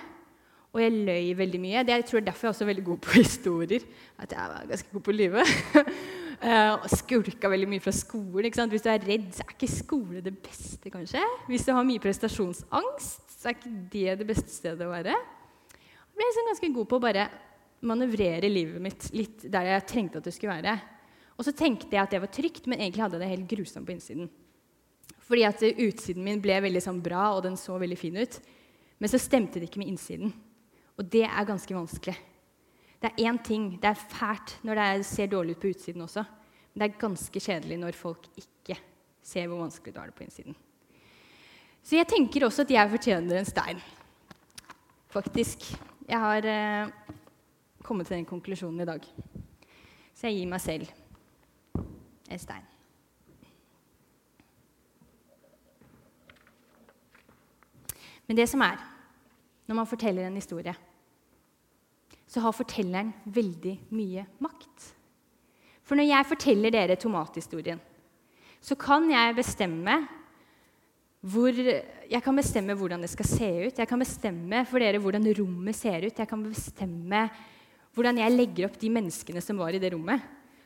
Og 0.74 0.82
jeg 0.82 1.04
løy 1.08 1.32
veldig 1.38 1.62
mye. 1.64 1.84
Det 1.86 1.96
jeg 1.96 2.06
tror 2.10 2.20
jeg 2.20 2.28
derfor 2.28 2.48
jeg 2.48 2.52
er 2.52 2.56
også 2.58 2.68
veldig 2.70 2.86
god 2.88 3.02
på 3.06 3.16
historier. 3.20 3.88
At 4.20 4.36
jeg 4.36 4.52
var 4.52 4.70
ganske 4.72 4.94
god 4.96 5.06
på 5.08 5.16
å 5.16 5.18
lyve. 5.20 5.48
Uh, 6.42 6.88
skulka 6.92 7.50
veldig 7.52 7.68
mye 7.70 7.84
fra 7.84 7.94
skolen. 7.96 8.50
Hvis 8.72 8.86
du 8.86 8.90
er 8.92 9.06
redd, 9.06 9.30
så 9.36 9.46
er 9.46 9.54
ikke 9.54 9.70
skole 9.72 10.24
det 10.26 10.34
beste, 10.44 10.92
kanskje. 10.94 11.22
Hvis 11.50 11.66
du 11.68 11.74
har 11.76 11.86
mye 11.88 12.02
prestasjonsangst, 12.04 13.36
så 13.38 13.52
er 13.52 13.58
ikke 13.58 13.74
det 13.94 14.18
det 14.22 14.28
beste 14.30 14.52
stedet 14.52 14.88
å 14.88 14.94
være. 14.94 15.14
Jeg 15.14 16.18
ble 16.18 16.30
liksom 16.30 16.50
ganske 16.52 16.72
god 16.78 16.90
på 16.90 17.00
å 17.00 17.04
bare 17.04 17.28
manøvrere 17.84 18.48
livet 18.52 18.80
mitt 18.82 19.10
litt 19.12 19.44
der 19.52 19.68
jeg 19.74 19.88
trengte 19.90 20.22
at 20.22 20.28
det 20.28 20.34
skulle 20.36 20.56
være. 20.56 20.78
Og 21.36 21.48
så 21.48 21.54
tenkte 21.58 21.92
jeg 21.92 22.04
at 22.04 22.14
det 22.14 22.22
var 22.24 22.32
trygt, 22.32 22.68
men 22.70 22.80
egentlig 22.80 23.04
hadde 23.04 23.18
jeg 23.18 23.26
det 23.26 23.32
helt 23.34 23.52
grusomt 23.52 23.88
på 23.88 23.96
innsiden. 23.96 24.30
Fordi 25.24 25.46
at 25.48 25.64
utsiden 25.64 26.26
min 26.26 26.42
ble 26.44 26.60
veldig 26.64 26.84
sånn 26.84 27.02
bra, 27.04 27.32
og 27.34 27.44
den 27.46 27.58
så 27.60 27.78
veldig 27.82 27.98
fin 28.00 28.20
ut. 28.20 28.38
Men 29.02 29.12
så 29.12 29.20
stemte 29.22 29.60
det 29.60 29.70
ikke 29.70 29.82
med 29.82 29.94
innsiden. 29.94 30.34
Og 31.00 31.08
det 31.10 31.26
er 31.26 31.48
ganske 31.50 31.76
vanskelig. 31.76 32.16
Det 33.04 33.12
er 33.12 33.28
én 33.28 33.38
ting. 33.44 33.82
Det 33.82 33.90
er 33.90 34.00
fælt 34.00 34.60
når 34.64 34.80
det 34.80 35.06
ser 35.06 35.28
dårlig 35.28 35.58
ut 35.58 35.62
på 35.62 35.68
utsiden 35.74 36.02
også. 36.02 36.24
Men 36.74 36.82
Det 36.82 36.86
er 36.88 37.00
ganske 37.00 37.40
kjedelig 37.40 37.78
når 37.78 37.98
folk 38.00 38.28
ikke 38.38 38.80
ser 39.22 39.48
hvor 39.48 39.60
vanskelig 39.60 39.96
du 39.96 40.00
har 40.00 40.08
det 40.08 40.16
på 40.16 40.24
innsiden. 40.24 40.56
Så 41.84 41.98
jeg 41.98 42.08
tenker 42.08 42.46
også 42.46 42.64
at 42.64 42.72
jeg 42.72 42.90
fortjener 42.90 43.40
en 43.40 43.46
stein. 43.46 43.82
Faktisk. 45.12 45.60
Jeg 46.08 46.20
har 46.20 46.46
eh, 46.48 46.88
kommet 47.84 48.08
til 48.08 48.16
den 48.16 48.26
konklusjonen 48.26 48.82
i 48.82 48.86
dag. 48.86 49.04
Så 50.14 50.28
jeg 50.28 50.38
gir 50.38 50.48
meg 50.48 50.62
selv 50.62 50.88
en 52.32 52.40
stein. 52.40 52.64
Men 58.28 58.38
det 58.38 58.48
som 58.50 58.62
er, 58.64 58.80
når 59.68 59.76
man 59.76 59.88
forteller 59.88 60.28
en 60.28 60.40
historie, 60.40 60.76
så 62.34 62.42
har 62.42 62.56
fortelleren 62.56 63.12
veldig 63.30 63.76
mye 63.94 64.26
makt. 64.42 64.90
For 65.86 66.00
når 66.00 66.08
jeg 66.10 66.30
forteller 66.32 66.74
dere 66.74 66.98
tomathistorien, 66.98 67.82
så 68.64 68.78
kan 68.80 69.06
jeg 69.12 69.36
bestemme 69.38 70.00
hvor, 71.24 71.56
jeg 71.56 72.20
kan 72.24 72.36
bestemme 72.36 72.76
hvordan 72.76 73.04
det 73.04 73.12
skal 73.12 73.28
se 73.28 73.50
ut. 73.68 73.78
Jeg 73.80 73.88
kan 73.88 74.02
bestemme 74.02 74.64
for 74.68 74.84
dere 74.84 75.00
hvordan 75.00 75.28
rommet 75.38 75.78
ser 75.78 76.08
ut. 76.08 76.18
Jeg 76.20 76.28
kan 76.28 76.42
bestemme 76.44 77.22
hvordan 77.94 78.20
jeg 78.20 78.34
legger 78.34 78.68
opp 78.68 78.80
de 78.82 78.90
menneskene 78.92 79.44
som 79.44 79.62
var 79.62 79.76
i 79.76 79.80
det 79.80 79.94
rommet. 79.94 80.24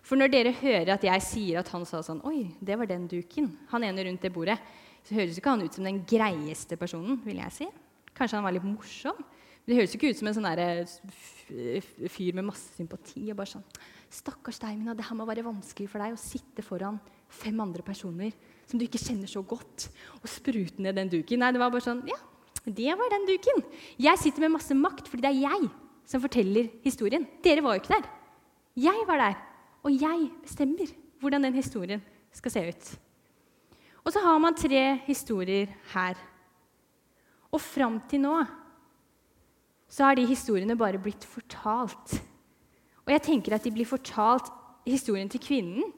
For 0.08 0.18
når 0.18 0.32
dere 0.32 0.56
hører 0.56 0.94
at 0.96 1.04
jeg 1.04 1.26
sier 1.26 1.60
at 1.60 1.70
han 1.74 1.84
sa 1.86 2.00
sånn 2.06 2.24
Oi, 2.26 2.48
det 2.64 2.78
var 2.80 2.90
den 2.90 3.10
duken. 3.12 3.52
Han 3.74 3.86
ene 3.86 4.08
rundt 4.08 4.24
det 4.24 4.32
bordet. 4.34 4.56
Så 5.04 5.18
høres 5.18 5.38
ikke 5.38 5.52
han 5.52 5.66
ut 5.66 5.76
som 5.78 5.86
den 5.86 6.00
greieste 6.08 6.80
personen, 6.80 7.20
vil 7.26 7.42
jeg 7.44 7.54
si. 7.54 7.68
Kanskje 8.18 8.40
han 8.40 8.48
var 8.48 8.56
litt 8.56 8.66
morsom. 8.66 9.20
Det 9.68 9.76
høres 9.76 9.92
jo 9.92 10.00
ikke 10.00 10.14
ut 10.14 10.20
som 10.22 10.30
en 10.30 10.36
sånn 10.38 10.48
eh, 10.48 11.88
fyr 12.08 12.36
med 12.38 12.46
masse 12.48 12.72
sympati. 12.78 13.26
og 13.32 13.36
bare 13.36 13.52
sånn, 13.52 13.66
'Stakkars 14.08 14.62
deg, 14.64 14.78
Mina, 14.80 14.94
det 14.96 15.04
her 15.04 15.16
må 15.20 15.26
være 15.28 15.44
vanskelig 15.44 15.90
for 15.92 16.00
deg 16.00 16.14
å 16.16 16.22
sitte 16.22 16.64
foran 16.64 17.00
fem 17.28 17.60
andre 17.60 17.84
personer 17.84 18.32
som 18.66 18.80
du 18.80 18.86
ikke 18.86 19.02
kjenner 19.02 19.28
så 19.28 19.44
godt, 19.44 19.90
og 20.24 20.30
sprute 20.32 20.80
ned 20.80 20.96
den 20.96 21.12
duken.' 21.12 21.40
Nei, 21.40 21.52
det 21.52 21.60
var 21.60 21.70
bare 21.74 21.84
sånn 21.84 22.08
Ja, 22.08 22.16
det 22.64 22.96
var 22.96 23.12
den 23.12 23.28
duken. 23.28 23.60
Jeg 24.00 24.18
sitter 24.18 24.46
med 24.46 24.56
masse 24.56 24.72
makt 24.76 25.12
fordi 25.12 25.22
det 25.28 25.34
er 25.36 25.52
jeg 25.52 25.70
som 26.08 26.24
forteller 26.24 26.70
historien. 26.86 27.28
Dere 27.44 27.62
var 27.62 27.76
jo 27.76 27.82
ikke 27.84 28.00
der. 28.00 28.08
Jeg 28.80 29.04
var 29.08 29.18
der. 29.20 29.36
Og 29.84 29.92
jeg 29.92 30.32
bestemmer 30.44 30.88
hvordan 31.20 31.44
den 31.44 31.60
historien 31.60 32.02
skal 32.32 32.52
se 32.52 32.64
ut. 32.70 33.00
Og 34.06 34.14
så 34.14 34.24
har 34.24 34.40
man 34.40 34.56
tre 34.56 35.02
historier 35.08 35.68
her. 35.92 36.16
Og 37.52 37.60
fram 37.60 38.00
til 38.08 38.24
nå 38.24 38.46
så 39.90 40.08
har 40.08 40.18
de 40.18 40.28
historiene 40.28 40.78
bare 40.78 41.00
blitt 41.02 41.26
fortalt. 41.26 42.18
Og 43.06 43.14
jeg 43.14 43.24
tenker 43.24 43.56
at 43.56 43.64
de 43.64 43.74
blir 43.74 43.88
fortalt 43.88 44.54
Historien 44.88 45.28
til 45.28 45.42
kvinnen 45.44 45.90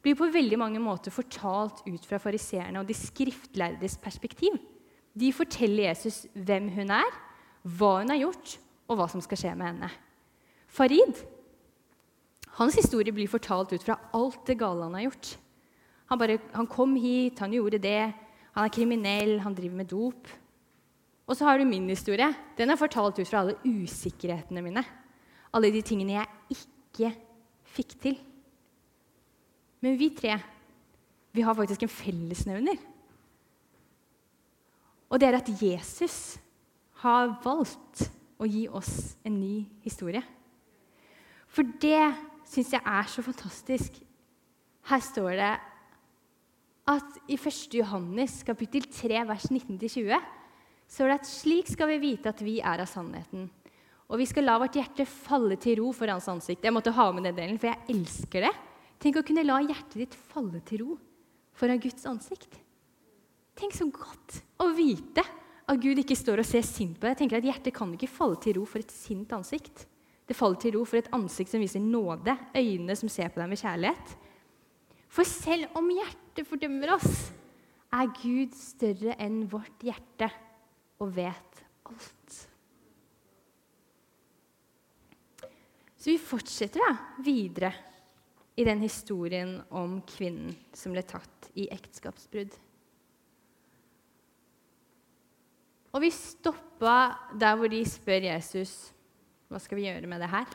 blir 0.00 0.16
på 0.16 0.30
veldig 0.32 0.56
mange 0.56 0.80
måter 0.80 1.12
fortalt 1.12 1.82
ut 1.84 2.06
fra 2.08 2.16
fariseerne 2.16 2.80
og 2.80 2.88
de 2.88 2.96
skriftlærdes 2.96 3.98
perspektiv. 4.00 4.54
De 5.12 5.28
forteller 5.36 5.90
Jesus 5.90 6.22
hvem 6.32 6.70
hun 6.72 6.94
er, 6.94 7.18
hva 7.76 7.98
hun 7.98 8.08
har 8.08 8.22
gjort, 8.22 8.54
og 8.88 8.96
hva 8.96 9.10
som 9.12 9.20
skal 9.20 9.42
skje 9.42 9.52
med 9.58 9.68
henne. 9.68 9.90
Farid 10.72 11.20
hans 12.58 12.76
historie 12.80 13.14
blir 13.14 13.30
fortalt 13.30 13.72
ut 13.72 13.84
fra 13.84 13.98
alt 14.16 14.42
det 14.48 14.58
gale 14.58 14.88
han 14.88 14.96
har 14.98 15.06
gjort. 15.06 15.34
Han, 16.10 16.18
bare, 16.18 16.38
han 16.52 16.66
kom 16.66 16.96
hit, 16.98 17.38
han 17.38 17.52
gjorde 17.54 17.78
det, 17.82 18.10
han 18.56 18.66
er 18.66 18.74
kriminell, 18.74 19.36
han 19.44 19.54
driver 19.54 19.78
med 19.78 19.90
dop. 19.92 20.32
Og 21.30 21.38
så 21.38 21.46
har 21.46 21.60
du 21.60 21.68
min 21.68 21.86
historie. 21.86 22.26
Den 22.58 22.72
er 22.72 22.78
fortalt 22.78 23.20
ut 23.22 23.28
fra 23.28 23.44
alle 23.44 23.58
usikkerhetene 23.62 24.64
mine. 24.66 24.82
Alle 25.54 25.70
de 25.70 25.82
tingene 25.86 26.16
jeg 26.16 26.56
ikke 26.56 27.12
fikk 27.70 27.94
til. 28.02 28.16
Men 29.80 29.94
vi 29.98 30.10
tre 30.16 30.34
vi 31.30 31.44
har 31.46 31.54
faktisk 31.54 31.84
en 31.86 31.92
fellesnevner. 31.94 32.78
Og 35.10 35.20
det 35.20 35.28
er 35.28 35.38
at 35.38 35.50
Jesus 35.62 36.40
har 37.04 37.36
valgt 37.44 38.08
å 38.40 38.48
gi 38.50 38.66
oss 38.66 39.14
en 39.26 39.36
ny 39.38 39.62
historie. 39.84 40.22
For 41.50 41.66
det 41.82 42.10
syns 42.50 42.74
jeg 42.74 42.82
er 42.82 43.06
så 43.10 43.22
fantastisk. 43.22 44.00
Her 44.90 45.02
står 45.06 45.30
det 45.38 45.52
at 46.90 47.18
i 47.30 47.38
1. 47.38 47.78
Johannes 47.78 48.40
kapittel 48.46 48.86
3, 48.90 49.22
vers 49.28 49.46
19-20 49.50 50.39
står 50.90 51.10
det 51.10 51.18
at 51.20 51.28
slik 51.28 51.70
skal 51.70 51.90
vi 51.92 52.00
vite 52.02 52.32
at 52.32 52.42
vi 52.42 52.58
er 52.58 52.82
av 52.82 52.90
sannheten. 52.90 53.46
Og 54.10 54.18
vi 54.18 54.26
skal 54.26 54.48
la 54.48 54.56
vårt 54.58 54.74
hjerte 54.74 55.06
falle 55.06 55.54
til 55.60 55.78
ro 55.78 55.92
for 55.94 56.10
hans 56.10 56.26
ansikt. 56.30 56.64
Jeg 56.66 56.74
måtte 56.74 56.94
ha 56.96 57.06
med 57.14 57.28
den 57.28 57.36
delen, 57.36 57.60
for 57.62 57.70
jeg 57.70 57.94
elsker 57.94 58.48
det. 58.48 58.54
Tenk 59.00 59.20
å 59.20 59.26
kunne 59.26 59.46
la 59.46 59.60
hjertet 59.62 60.00
ditt 60.02 60.16
falle 60.32 60.60
til 60.66 60.82
ro 60.82 60.96
foran 61.56 61.80
Guds 61.82 62.08
ansikt. 62.10 62.58
Tenk 63.58 63.76
så 63.76 63.86
godt 63.92 64.40
å 64.62 64.70
vite 64.74 65.22
at 65.70 65.78
Gud 65.78 66.00
ikke 66.02 66.18
står 66.18 66.42
og 66.42 66.48
ser 66.48 66.66
sint 66.66 66.98
på 66.98 67.06
deg. 67.06 67.14
Jeg 67.14 67.20
tenker 67.22 67.38
at 67.38 67.46
Hjertet 67.46 67.76
kan 67.76 67.94
ikke 67.94 68.10
falle 68.10 68.40
til 68.42 68.58
ro 68.58 68.66
for 68.66 68.82
et 68.82 68.90
sint 68.94 69.30
ansikt. 69.36 69.86
Det 70.26 70.36
faller 70.38 70.58
til 70.62 70.74
ro 70.74 70.84
for 70.86 70.98
et 70.98 71.10
ansikt 71.14 71.52
som 71.52 71.62
viser 71.62 71.82
nåde, 71.82 72.34
øyne 72.56 72.96
som 72.98 73.10
ser 73.10 73.30
på 73.30 73.42
deg 73.42 73.50
med 73.50 73.62
kjærlighet. 73.62 74.14
For 75.10 75.26
selv 75.26 75.78
om 75.78 75.88
hjertet 75.90 76.46
fordømmer 76.46 76.94
oss, 76.96 77.30
er 77.90 78.10
Gud 78.20 78.54
større 78.54 79.16
enn 79.22 79.42
vårt 79.50 79.82
hjerte 79.86 80.30
og 81.00 81.12
vet 81.16 81.62
alt. 81.90 82.38
Så 86.00 86.08
vi 86.08 86.16
fortsetter 86.20 86.80
da 86.80 87.22
videre 87.24 87.72
i 88.56 88.64
den 88.64 88.80
historien 88.84 89.58
om 89.68 89.98
kvinnen 90.08 90.54
som 90.76 90.94
ble 90.94 91.04
tatt 91.04 91.50
i 91.60 91.66
ekteskapsbrudd. 91.72 92.54
Og 95.90 96.04
vi 96.04 96.12
stoppa 96.14 96.96
der 97.36 97.56
hvor 97.58 97.70
de 97.72 97.82
spør 97.88 98.28
Jesus 98.30 98.74
hva 99.50 99.58
skal 99.58 99.80
vi 99.80 99.88
gjøre 99.88 100.06
med 100.06 100.22
det 100.22 100.30
her? 100.30 100.46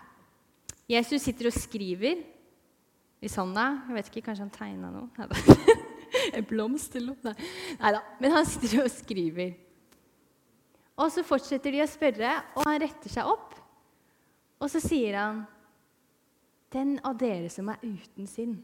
Jesus 0.87 1.25
sitter 1.25 1.49
og 1.49 1.57
skriver 1.57 2.21
i 3.19 3.31
sanda. 3.31 3.65
Jeg 3.89 3.97
vet 3.97 4.11
ikke, 4.11 4.23
Kanskje 4.29 4.45
han 4.45 4.53
tegna 4.55 4.91
noe? 4.93 5.09
En 6.37 6.45
blomst 6.47 6.95
eller 6.95 7.17
noe? 7.19 7.33
Nei 7.81 7.91
da. 7.91 7.99
Men 8.23 8.33
han 8.37 8.47
sitter 8.47 8.85
og 8.85 8.93
skriver. 8.93 9.51
Og 10.95 11.11
så 11.11 11.25
fortsetter 11.27 11.75
de 11.75 11.83
å 11.83 11.89
spørre, 11.89 12.31
og 12.55 12.63
han 12.63 12.79
retter 12.79 13.11
seg 13.11 13.27
opp. 13.27 13.55
Og 14.63 14.71
så 14.71 14.79
sier 14.83 15.17
han, 15.19 15.45
'Den 16.71 16.99
av 17.03 17.17
dere 17.17 17.49
som 17.49 17.69
er 17.69 17.79
uten 17.83 18.27
synd, 18.27 18.63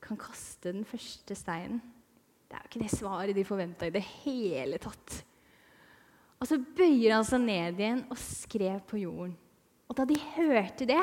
kan 0.00 0.16
kaste 0.16 0.72
den 0.72 0.84
første 0.84 1.34
steinen.' 1.34 1.82
Det 2.46 2.54
er 2.54 2.62
jo 2.62 2.68
ikke 2.70 2.84
det 2.84 2.98
svaret 2.98 3.34
de 3.34 3.44
forventa 3.44 3.86
i 3.86 3.90
det 3.90 4.02
hele 4.22 4.78
tatt. 4.78 5.24
Og 6.38 6.46
så 6.46 6.58
bøyer 6.58 7.16
han 7.16 7.24
seg 7.24 7.40
ned 7.42 7.80
igjen 7.80 8.04
og 8.08 8.18
skrev 8.18 8.80
på 8.86 9.00
jorden. 9.02 9.36
Og 9.88 9.96
da 9.96 10.04
de 10.04 10.14
hørte 10.36 10.86
det, 10.86 11.02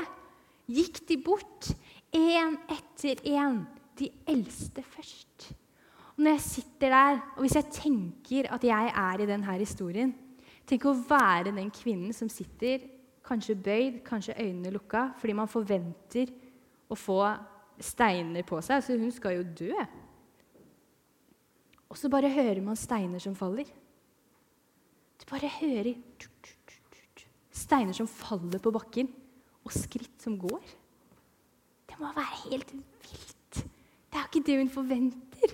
gikk 0.71 1.01
de 1.09 1.17
bort, 1.17 1.73
én 2.13 2.55
etter 2.71 3.19
én, 3.27 3.65
de 3.99 4.09
eldste 4.25 4.81
først. 4.81 5.53
Og 6.15 6.23
når 6.23 6.37
jeg 6.37 6.45
sitter 6.45 6.89
der, 6.89 7.21
og 7.35 7.41
hvis 7.43 7.55
jeg 7.55 7.71
tenker 7.73 8.53
at 8.53 8.63
jeg 8.63 8.93
er 8.95 9.21
i 9.21 9.27
denne 9.27 9.57
historien 9.59 10.13
Tenk 10.69 10.85
å 10.87 10.95
være 10.95 11.51
den 11.55 11.71
kvinnen 11.73 12.13
som 12.15 12.29
sitter 12.31 12.85
kanskje 13.23 13.55
bøyd, 13.55 13.99
kanskje 14.05 14.35
øynene 14.39 14.71
lukka, 14.75 15.09
fordi 15.19 15.35
man 15.35 15.51
forventer 15.51 16.31
å 16.91 16.97
få 16.99 17.19
steiner 17.83 18.45
på 18.47 18.59
seg. 18.63 18.83
Så 18.83 18.97
hun 18.99 19.11
skal 19.15 19.39
jo 19.39 19.45
dø. 19.63 19.85
Og 21.91 21.99
så 21.99 22.09
bare 22.11 22.31
hører 22.31 22.61
man 22.65 22.79
steiner 22.79 23.21
som 23.21 23.35
faller. 23.37 23.67
Du 25.19 25.27
bare 25.29 25.51
hører 25.59 25.93
steiner 27.53 27.95
som 27.95 28.09
faller 28.09 28.59
på 28.59 28.73
bakken, 28.73 29.11
og 29.63 29.71
skritt 29.71 30.19
som 30.19 30.35
går. 30.39 30.63
Det 31.87 31.99
må 31.99 32.09
være 32.11 32.41
helt 32.49 32.73
vilt. 32.73 33.61
Det 34.09 34.19
er 34.19 34.27
ikke 34.27 34.43
det 34.47 34.57
hun 34.59 34.71
forventer. 34.73 35.53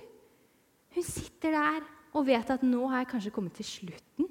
Hun 0.95 1.05
sitter 1.05 1.53
der 1.53 1.85
og 2.17 2.25
vet 2.25 2.49
at 2.49 2.63
nå 2.65 2.87
har 2.89 3.03
jeg 3.03 3.11
kanskje 3.11 3.33
kommet 3.35 3.59
til 3.59 3.67
slutten. 3.67 4.29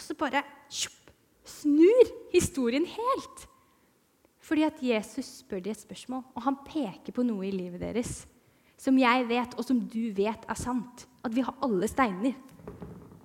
Og 0.00 0.04
så 0.06 0.16
bare 0.16 0.40
tjup, 0.72 1.12
snur 1.44 2.08
historien 2.32 2.86
helt. 2.88 3.46
Fordi 4.40 4.64
at 4.64 4.80
Jesus 4.82 5.28
spør 5.44 5.60
dem 5.60 5.76
et 5.76 5.84
spørsmål, 5.84 6.22
og 6.34 6.42
han 6.42 6.56
peker 6.64 7.12
på 7.12 7.22
noe 7.26 7.44
i 7.46 7.52
livet 7.52 7.82
deres 7.84 8.22
som 8.80 8.96
jeg 8.96 9.26
vet, 9.28 9.54
og 9.60 9.66
som 9.66 9.80
du 9.92 10.06
vet 10.16 10.46
er 10.48 10.56
sant. 10.56 11.04
At 11.20 11.34
vi 11.36 11.44
har 11.44 11.56
alle 11.60 11.88
steiner. 11.90 12.36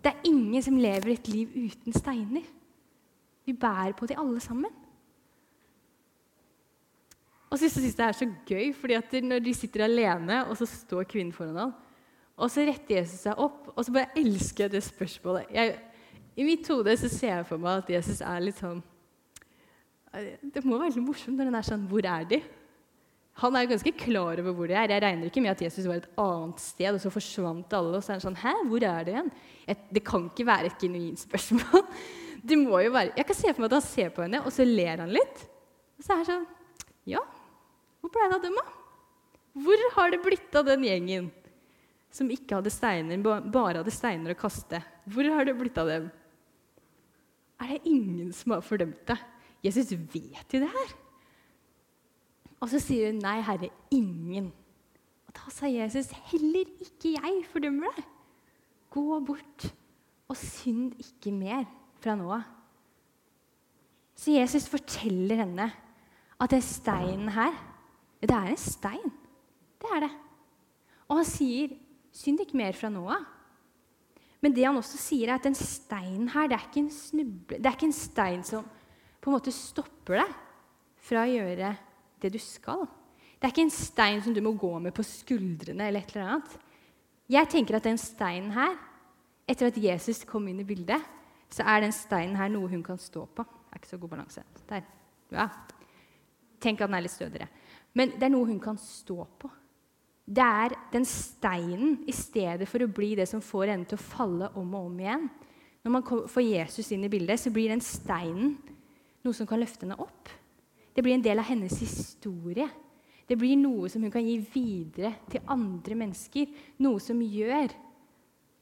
Det 0.03 0.11
er 0.11 0.27
ingen 0.27 0.61
som 0.61 0.75
lever 0.75 1.13
et 1.13 1.29
liv 1.31 1.53
uten 1.55 1.95
steiner. 1.95 2.43
Vi 3.47 3.53
bærer 3.53 3.95
på 3.95 4.09
de 4.09 4.17
alle 4.19 4.41
sammen. 4.43 4.73
Og 7.49 7.59
så 7.61 7.69
synes 7.69 7.85
jeg 7.85 7.97
det 7.97 8.05
er 8.05 8.19
så 8.19 8.27
gøy, 8.49 8.73
fordi 8.75 8.97
at 8.99 9.13
når 9.23 9.39
de 9.39 9.53
sitter 9.53 9.85
alene, 9.85 10.41
og 10.49 10.57
så 10.59 10.67
står 10.67 11.07
kvinnen 11.07 11.33
foran 11.33 11.55
ham, 11.55 11.73
og 12.35 12.51
så 12.51 12.65
retter 12.67 12.97
Jesus 12.97 13.21
seg 13.23 13.39
opp, 13.39 13.69
og 13.71 13.85
så 13.85 13.93
bare 13.95 14.11
elsker 14.19 14.65
jeg 14.65 14.73
det 14.73 14.83
spørsmålet. 14.83 15.53
Jeg, 15.55 15.77
I 16.35 16.43
mitt 16.43 16.67
hode 16.67 16.97
så 16.99 17.09
ser 17.11 17.31
jeg 17.31 17.47
for 17.47 17.61
meg 17.61 17.83
at 17.83 17.89
Jesus 17.95 18.19
er 18.25 18.43
litt 18.43 18.59
sånn 18.59 18.81
Det 20.53 20.63
må 20.63 20.77
være 20.79 20.93
litt 20.93 21.05
morsomt 21.05 21.39
når 21.39 21.49
han 21.51 21.59
er 21.59 21.67
sånn 21.67 21.87
Hvor 21.91 22.07
er 22.11 22.27
de? 22.27 22.41
Han 23.41 23.55
er 23.55 23.65
jo 23.65 23.73
ganske 23.73 23.91
klar 23.99 24.39
over 24.39 24.53
hvor 24.55 24.69
de 24.71 24.75
er. 24.77 24.91
Jeg 24.93 25.03
regner 25.03 25.27
ikke 25.27 25.41
med 25.43 25.51
at 25.51 25.63
Jesus 25.65 25.87
var 25.89 25.97
et 25.99 26.05
annet 26.23 26.61
sted, 26.63 26.87
og 26.95 27.01
så 27.03 27.09
forsvant 27.11 27.73
alle. 27.75 27.97
Og 27.97 28.03
så 28.03 28.13
er 28.13 28.15
han 28.15 28.23
sånn 28.23 28.37
Hæ, 28.39 28.53
hvor 28.71 28.85
er 28.87 29.03
de 29.03 29.11
igjen? 29.11 29.31
det 29.91 30.03
kan 30.07 30.29
ikke 30.29 30.45
være 30.47 30.69
et 30.69 30.79
genuint 30.79 31.19
spørsmål. 31.19 31.83
Det 32.45 32.57
må 32.61 32.77
jo 32.83 32.91
være 32.93 33.15
Jeg 33.17 33.25
kan 33.25 33.37
se 33.39 33.49
for 33.49 33.63
meg 33.63 33.71
at 33.71 33.75
han 33.79 33.83
ser 33.87 34.11
på 34.13 34.21
henne, 34.21 34.39
og 34.45 34.53
så 34.53 34.63
ler 34.67 35.01
han 35.03 35.11
litt. 35.11 35.41
Og 35.97 36.05
så 36.05 36.13
er 36.13 36.21
han 36.21 36.27
sånn 36.29 36.45
Ja, 37.11 37.23
hvor 37.99 38.13
ble 38.13 38.29
det 38.29 38.37
av 38.37 38.43
dem, 38.45 38.59
da? 38.59 38.65
Hvor 39.65 39.83
har 39.97 40.13
det 40.13 40.21
blitt 40.23 40.55
av 40.59 40.67
den 40.67 40.83
gjengen 40.85 41.31
som 42.13 42.29
ikke 42.31 42.59
hadde 42.59 42.71
steiner, 42.71 43.19
bare 43.51 43.81
hadde 43.81 43.91
steiner 43.91 44.31
å 44.31 44.39
kaste? 44.39 44.79
Hvor 45.11 45.27
har 45.33 45.47
det 45.47 45.57
blitt 45.59 45.79
av 45.81 45.89
dem? 45.91 46.07
Er 47.61 47.71
det 47.71 47.85
ingen 47.87 48.33
som 48.33 48.51
har 48.51 48.63
fordømt 48.65 49.07
det? 49.07 49.17
Jesus 49.63 49.91
vet 49.91 50.53
jo 50.53 50.59
det 50.59 50.69
her. 50.69 50.95
Og 52.59 52.69
så 52.69 52.79
sier 52.79 53.11
hun, 53.11 53.21
'Nei, 53.21 53.41
Herre, 53.41 53.69
ingen'. 53.93 54.51
Og 55.27 55.35
da 55.35 55.49
sa 55.49 55.67
Jesus, 55.67 56.11
'Heller 56.11 56.65
ikke 56.81 57.15
jeg 57.15 57.45
fordømmer 57.51 57.87
deg. 57.95 58.05
Gå 58.89 59.19
bort 59.19 59.73
og 60.27 60.37
synd 60.37 60.93
ikke 60.99 61.31
mer 61.31 61.65
fra 61.99 62.15
nå 62.15 62.31
av.' 62.31 62.43
Så 64.15 64.31
Jesus 64.31 64.69
forteller 64.69 65.35
henne 65.35 65.71
at 66.39 66.49
den 66.49 66.61
steinen 66.61 67.29
her, 67.29 67.51
det 68.21 68.31
er 68.31 68.47
en 68.47 68.57
stein. 68.57 69.11
Det 69.81 69.89
er 69.95 69.99
det. 69.99 70.11
Og 71.07 71.17
han 71.17 71.25
sier, 71.25 71.77
'Synd 72.11 72.39
ikke 72.39 72.57
mer 72.57 72.71
fra 72.71 72.89
nå 72.89 73.09
av'. 73.09 73.34
Men 74.45 74.53
det 74.53 74.67
han 74.67 74.77
også 74.77 74.99
sier, 75.01 75.31
er 75.31 75.39
at 75.39 75.47
den 75.47 75.55
steinen 75.57 76.27
her, 76.29 76.45
det 76.45 76.59
er 76.59 76.67
ikke 76.67 76.83
en, 76.83 76.91
snuble, 76.93 77.57
det 77.57 77.65
er 77.65 77.73
ikke 77.73 77.87
en 77.89 77.95
stein 77.97 78.43
som 78.45 78.67
på 79.17 79.31
en 79.31 79.33
måte 79.33 79.49
stopper 79.49 80.19
deg 80.21 80.35
fra 81.01 81.23
å 81.23 81.31
gjøre 81.31 81.71
det 82.21 82.29
du 82.29 82.37
skal. 82.37 82.83
Det 83.39 83.47
er 83.47 83.55
ikke 83.55 83.65
en 83.65 83.73
stein 83.73 84.21
som 84.21 84.35
du 84.35 84.43
må 84.45 84.53
gå 84.53 84.69
med 84.85 84.93
på 84.93 85.05
skuldrene. 85.05 85.87
eller 85.87 86.05
et 86.05 86.13
eller 86.13 86.29
annet. 86.35 86.53
Jeg 87.25 87.49
tenker 87.49 87.79
at 87.79 87.89
den 87.89 87.97
steinen 87.97 88.53
her, 88.53 88.77
etter 89.49 89.71
at 89.71 89.81
Jesus 89.81 90.21
kom 90.29 90.45
inn 90.47 90.61
i 90.61 90.67
bildet, 90.67 91.01
så 91.49 91.65
er 91.65 91.81
den 91.81 91.93
steinen 91.93 92.37
her 92.37 92.53
noe 92.53 92.69
hun 92.69 92.85
kan 92.85 93.01
stå 93.01 93.25
på. 93.25 93.41
Det 93.49 93.73
er 93.73 93.81
ikke 93.81 93.93
så 93.95 94.01
god 94.03 94.13
balanse. 94.13 94.45
Der. 94.69 94.85
Ja. 95.33 95.49
Tenk 96.61 96.85
at 96.85 96.85
den 96.85 96.99
er 96.99 97.05
litt 97.05 97.17
stødigere. 97.17 97.49
Men 97.97 98.13
det 98.13 98.29
er 98.29 98.33
noe 98.37 98.45
hun 98.45 98.61
kan 98.61 98.77
stå 98.77 99.25
på. 99.41 99.49
Det 100.25 100.41
er 100.41 100.73
den 100.91 101.05
steinen 101.05 101.99
i 102.09 102.13
stedet 102.15 102.65
for 102.69 102.81
å 102.81 102.89
bli 102.89 103.11
det 103.17 103.27
som 103.29 103.43
får 103.45 103.69
henne 103.69 103.85
til 103.89 103.99
å 103.99 104.05
falle 104.05 104.49
om 104.57 104.73
og 104.73 104.87
om 104.87 105.03
igjen. 105.03 105.27
Når 105.85 105.93
man 105.93 106.05
får 106.33 106.47
Jesus 106.47 106.89
inn 106.95 107.05
i 107.05 107.11
bildet, 107.13 107.37
så 107.39 107.51
blir 107.53 107.69
den 107.69 107.83
steinen 107.83 108.55
noe 109.25 109.37
som 109.37 109.45
kan 109.49 109.61
løfte 109.61 109.85
henne 109.85 109.99
opp. 110.01 110.31
Det 110.95 111.03
blir 111.05 111.13
en 111.13 111.25
del 111.25 111.41
av 111.41 111.45
hennes 111.45 111.75
historie. 111.77 112.65
Det 113.25 113.37
blir 113.37 113.57
noe 113.57 113.89
som 113.89 114.01
hun 114.05 114.13
kan 114.13 114.25
gi 114.25 114.39
videre 114.53 115.13
til 115.29 115.45
andre 115.51 115.97
mennesker. 115.97 116.49
Noe 116.81 117.01
som 117.03 117.21
gjør 117.21 117.73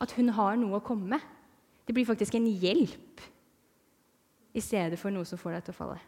at 0.03 0.15
hun 0.17 0.33
har 0.35 0.59
noe 0.59 0.79
å 0.79 0.83
komme 0.83 1.15
med. 1.15 1.23
Det 1.87 1.95
blir 1.95 2.07
faktisk 2.07 2.35
en 2.39 2.47
hjelp 2.47 3.23
i 4.53 4.61
stedet 4.63 4.99
for 4.99 5.15
noe 5.15 5.27
som 5.27 5.39
får 5.39 5.57
deg 5.57 5.65
til 5.67 5.75
å 5.75 5.79
falle. 5.79 6.01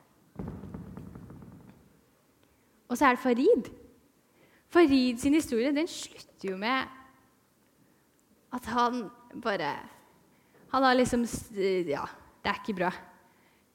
Og 2.85 2.99
så 2.99 3.07
er 3.07 3.15
det 3.15 3.23
Farid. 3.23 3.71
Farid 4.73 5.19
sin 5.21 5.35
historie 5.37 5.73
den 5.75 5.89
slutter 5.89 6.51
jo 6.51 6.57
med 6.59 6.87
at 8.55 8.71
han 8.71 9.05
bare 9.41 9.73
Han 10.71 10.83
har 10.83 10.95
liksom 10.95 11.25
Ja, 11.55 12.05
det 12.43 12.51
er 12.51 12.59
ikke 12.59 12.77
bra. 12.77 12.89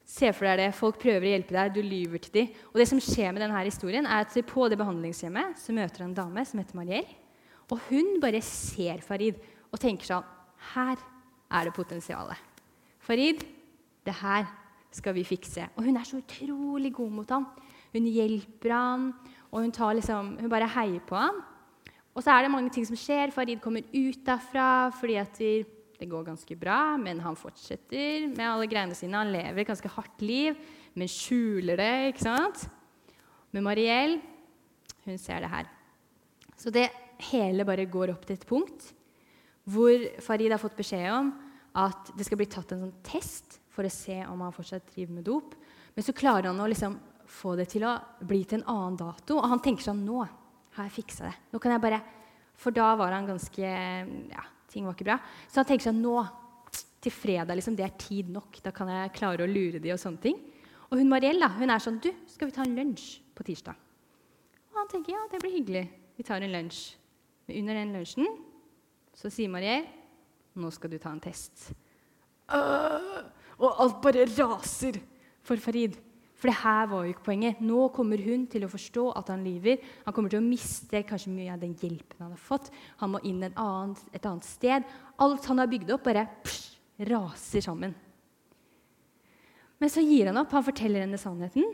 Se 0.05 0.29
for 0.35 0.45
deg 0.45 0.59
det. 0.59 0.75
Folk 0.75 0.99
prøver 1.01 1.23
å 1.23 1.31
hjelpe 1.31 1.55
deg, 1.55 1.73
du 1.73 1.81
lyver 1.81 2.21
til 2.21 2.33
dem. 2.35 2.51
Og 2.71 2.79
det 2.81 2.87
som 2.89 2.99
skjer 3.01 3.31
med 3.31 3.41
denne 3.41 3.63
historien, 3.63 4.05
er 4.05 4.25
at 4.25 4.35
på 4.47 4.67
det 4.69 4.77
behandlingshjemmet 4.77 5.59
så 5.59 5.73
møter 5.73 6.03
han 6.03 6.11
en 6.11 6.17
dame 6.17 6.43
som 6.45 6.59
heter 6.59 6.77
Mariell. 6.77 7.07
Og 7.71 7.79
hun 7.87 8.19
bare 8.21 8.41
ser 8.43 9.01
Farid 9.05 9.39
og 9.71 9.79
tenker 9.79 10.09
sånn 10.09 10.27
Her 10.75 10.99
er 11.51 11.67
det 11.67 11.75
potensialet. 11.75 12.37
Farid, 13.01 13.41
det 14.05 14.13
her 14.19 14.45
skal 14.91 15.15
vi 15.15 15.23
fikse. 15.25 15.69
Og 15.77 15.87
hun 15.87 15.97
er 15.97 16.05
så 16.07 16.19
utrolig 16.19 16.91
god 16.93 17.15
mot 17.15 17.31
ham. 17.31 17.47
Hun 17.91 18.07
hjelper 18.07 18.75
ham, 18.75 19.07
og 19.51 19.65
hun, 19.65 19.71
liksom, 19.97 20.37
hun 20.39 20.49
bare 20.51 20.69
heier 20.77 21.03
på 21.03 21.19
ham. 21.19 21.41
Og 22.15 22.23
så 22.23 22.33
er 22.33 22.43
det 22.43 22.51
mange 22.51 22.71
ting 22.71 22.85
som 22.87 22.97
skjer. 22.99 23.31
Farid 23.35 23.59
kommer 23.63 23.83
ut 23.93 24.25
derfra 24.25 24.89
fordi 24.95 25.19
de 25.37 25.53
det 26.01 26.09
går 26.09 26.23
ganske 26.25 26.55
bra, 26.57 26.97
men 26.97 27.19
han 27.21 27.37
fortsetter 27.37 28.23
med 28.31 28.41
alle 28.41 28.65
greiene 28.65 28.95
sine. 28.97 29.19
Han 29.19 29.29
lever 29.29 29.61
et 29.61 29.67
ganske 29.69 29.91
hardt 29.93 30.23
liv, 30.25 30.57
men 30.97 31.11
skjuler 31.11 31.77
det. 31.77 31.91
ikke 32.09 32.23
sant? 32.25 32.63
Men 33.53 33.67
Mariell, 33.67 34.15
hun 35.05 35.19
ser 35.21 35.43
det 35.45 35.51
her. 35.51 35.69
Så 36.57 36.73
det 36.73 36.87
hele 37.29 37.67
bare 37.69 37.85
går 37.85 38.15
opp 38.15 38.25
til 38.25 38.39
et 38.39 38.47
punkt 38.49 38.89
hvor 39.69 39.93
Farid 40.25 40.49
har 40.49 40.59
fått 40.61 40.79
beskjed 40.79 41.05
om 41.13 41.29
at 41.77 42.09
det 42.17 42.25
skal 42.25 42.39
bli 42.39 42.49
tatt 42.49 42.73
en 42.73 42.87
sånn 42.87 42.97
test 43.05 43.59
for 43.71 43.85
å 43.85 43.93
se 43.93 44.17
om 44.25 44.41
han 44.41 44.55
fortsatt 44.55 44.89
driver 44.95 45.19
med 45.19 45.27
dop. 45.29 45.53
Men 45.93 46.05
så 46.07 46.15
klarer 46.17 46.49
han 46.49 46.59
å 46.59 46.69
liksom 46.71 46.97
få 47.31 47.55
det 47.59 47.67
til 47.71 47.85
å 47.87 47.95
bli 48.27 48.43
til 48.45 48.59
en 48.59 48.69
annen 48.73 48.99
dato. 48.99 49.39
Og 49.39 49.49
han 49.51 49.61
tenker 49.63 49.87
sånn 49.87 50.03
Nå 50.05 50.19
har 50.21 50.87
jeg 50.87 50.97
fiksa 51.01 51.29
det. 51.29 51.35
Nå 51.51 51.61
kan 51.61 51.75
jeg 51.75 51.83
bare 51.83 52.01
For 52.61 52.75
da 52.75 52.91
var 52.99 53.15
han 53.15 53.29
ganske 53.29 53.61
ja, 53.65 54.43
ting 54.71 54.85
var 54.85 54.95
ikke 54.95 55.07
bra. 55.07 55.17
Så 55.47 55.61
han 55.61 55.69
tenker 55.69 55.89
sånn 55.89 56.01
Nå, 56.03 56.15
til 57.01 57.13
fredag, 57.15 57.55
liksom, 57.57 57.75
det 57.77 57.87
er 57.87 57.95
tid 57.97 58.29
nok. 58.31 58.59
Da 58.63 58.73
kan 58.75 58.91
jeg 58.91 59.15
klare 59.17 59.45
å 59.45 59.49
lure 59.49 59.81
de 59.81 59.93
og 59.93 60.01
sånne 60.01 60.21
ting. 60.21 60.37
Og 60.91 60.99
hun 60.99 61.09
Mariell 61.09 61.41
hun 61.57 61.71
er 61.71 61.81
sånn 61.81 62.01
Du, 62.03 62.11
skal 62.29 62.51
vi 62.51 62.55
ta 62.55 62.65
en 62.67 62.75
lunsj 62.77 63.21
på 63.35 63.47
tirsdag? 63.47 63.87
Og 64.71 64.79
han 64.79 64.91
tenker 64.91 65.15
ja, 65.15 65.25
det 65.31 65.41
blir 65.41 65.55
hyggelig. 65.57 65.85
Vi 66.19 66.27
tar 66.27 66.43
en 66.43 66.53
lunsj. 66.53 66.83
Men 67.47 67.63
under 67.63 67.81
den 67.81 67.97
lunsjen 67.97 68.29
så 69.17 69.31
sier 69.33 69.51
Mariell 69.51 69.87
nå 70.59 70.67
skal 70.75 70.91
du 70.91 70.97
ta 70.99 71.11
en 71.13 71.23
test. 71.23 71.69
Uh, 72.51 73.23
og 73.61 73.79
alt 73.79 73.99
bare 74.03 74.27
raser 74.27 74.97
for 75.47 75.61
Farid. 75.63 75.95
For 76.41 76.49
det 76.49 76.57
her 76.63 76.87
var 76.89 77.03
jo 77.05 77.13
ikke 77.13 77.27
poenget. 77.27 77.59
Nå 77.61 77.83
kommer 77.93 78.21
hun 78.25 78.47
til 78.49 78.63
å 78.65 78.71
forstå 78.71 79.03
at 79.19 79.27
han 79.29 79.43
lyver. 79.45 79.77
Han 80.07 80.15
kommer 80.15 80.33
til 80.33 80.41
å 80.41 80.45
miste 80.45 81.03
kanskje 81.05 81.33
mye 81.35 81.53
av 81.53 81.61
den 81.61 81.75
hjelpen 81.77 82.23
han 82.25 82.33
har 82.33 82.41
fått. 82.41 82.71
Han 83.03 83.13
må 83.13 83.21
inn 83.29 83.43
et 83.45 83.59
annet, 83.61 84.01
et 84.09 84.25
annet 84.25 84.47
sted. 84.47 84.87
Alt 85.21 85.45
han 85.51 85.61
har 85.61 85.69
bygd 85.69 85.93
opp, 85.93 86.07
bare 86.07 86.25
psh, 86.41 86.79
raser 87.11 87.61
sammen. 87.67 87.93
Men 89.77 89.93
så 89.93 90.01
gir 90.01 90.31
han 90.31 90.41
opp. 90.41 90.57
Han 90.57 90.65
forteller 90.65 91.05
henne 91.05 91.21
sannheten. 91.21 91.69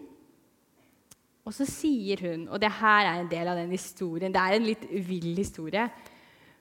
Og 1.48 1.56
så 1.56 1.64
sier 1.64 2.20
hun, 2.28 2.50
og 2.52 2.60
det 2.60 2.74
her 2.82 3.08
er 3.08 3.22
en 3.22 3.32
del 3.32 3.48
av 3.48 3.56
den 3.56 3.72
historien 3.72 4.34
Det 4.36 4.42
er 4.42 4.58
en 4.58 4.68
litt 4.68 4.84
vill 5.08 5.32
historie. 5.40 5.88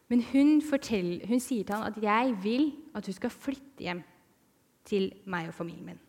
Men 0.07 0.23
hun, 0.31 0.61
forteller, 0.63 1.27
hun 1.27 1.43
sier 1.43 1.67
til 1.67 1.75
han 1.75 1.91
at 1.91 1.99
'jeg 1.99 2.37
vil 2.43 2.73
at 2.95 3.07
du 3.07 3.11
skal 3.13 3.31
flytte 3.31 3.83
hjem 3.83 4.05
til 4.85 5.11
meg 5.27 5.49
og 5.49 5.55
familien 5.55 5.91
min'. 5.91 6.06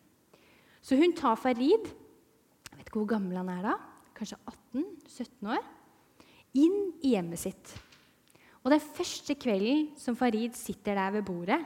Så 0.88 0.96
hun 0.96 1.12
tar 1.12 1.36
Farid 1.36 1.84
jeg 1.88 2.78
vet 2.78 2.86
ikke 2.88 3.02
hvor 3.02 3.10
gammel 3.10 3.36
han 3.36 3.50
er 3.52 3.64
da, 3.66 3.74
kanskje 4.16 4.38
18-17 4.78 5.50
år, 5.52 5.64
inn 6.56 6.76
i 7.04 7.12
hjemmet 7.12 7.40
sitt. 7.42 7.72
Og 8.62 8.70
Den 8.72 8.80
første 8.80 9.34
kvelden 9.36 9.90
som 10.00 10.16
Farid 10.16 10.56
sitter 10.56 10.96
der 10.96 11.12
ved 11.18 11.26
bordet 11.26 11.58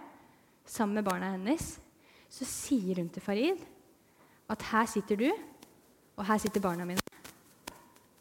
sammen 0.66 0.98
med 0.98 1.06
barna 1.06 1.32
hennes, 1.34 1.76
så 2.32 2.48
sier 2.48 2.98
hun 2.98 3.12
til 3.12 3.22
Farid 3.22 3.62
at 4.50 4.66
her 4.72 4.88
sitter 4.90 5.20
du, 5.20 5.28
og 6.16 6.26
her 6.26 6.40
sitter 6.42 6.64
barna 6.64 6.88
mine. 6.88 7.04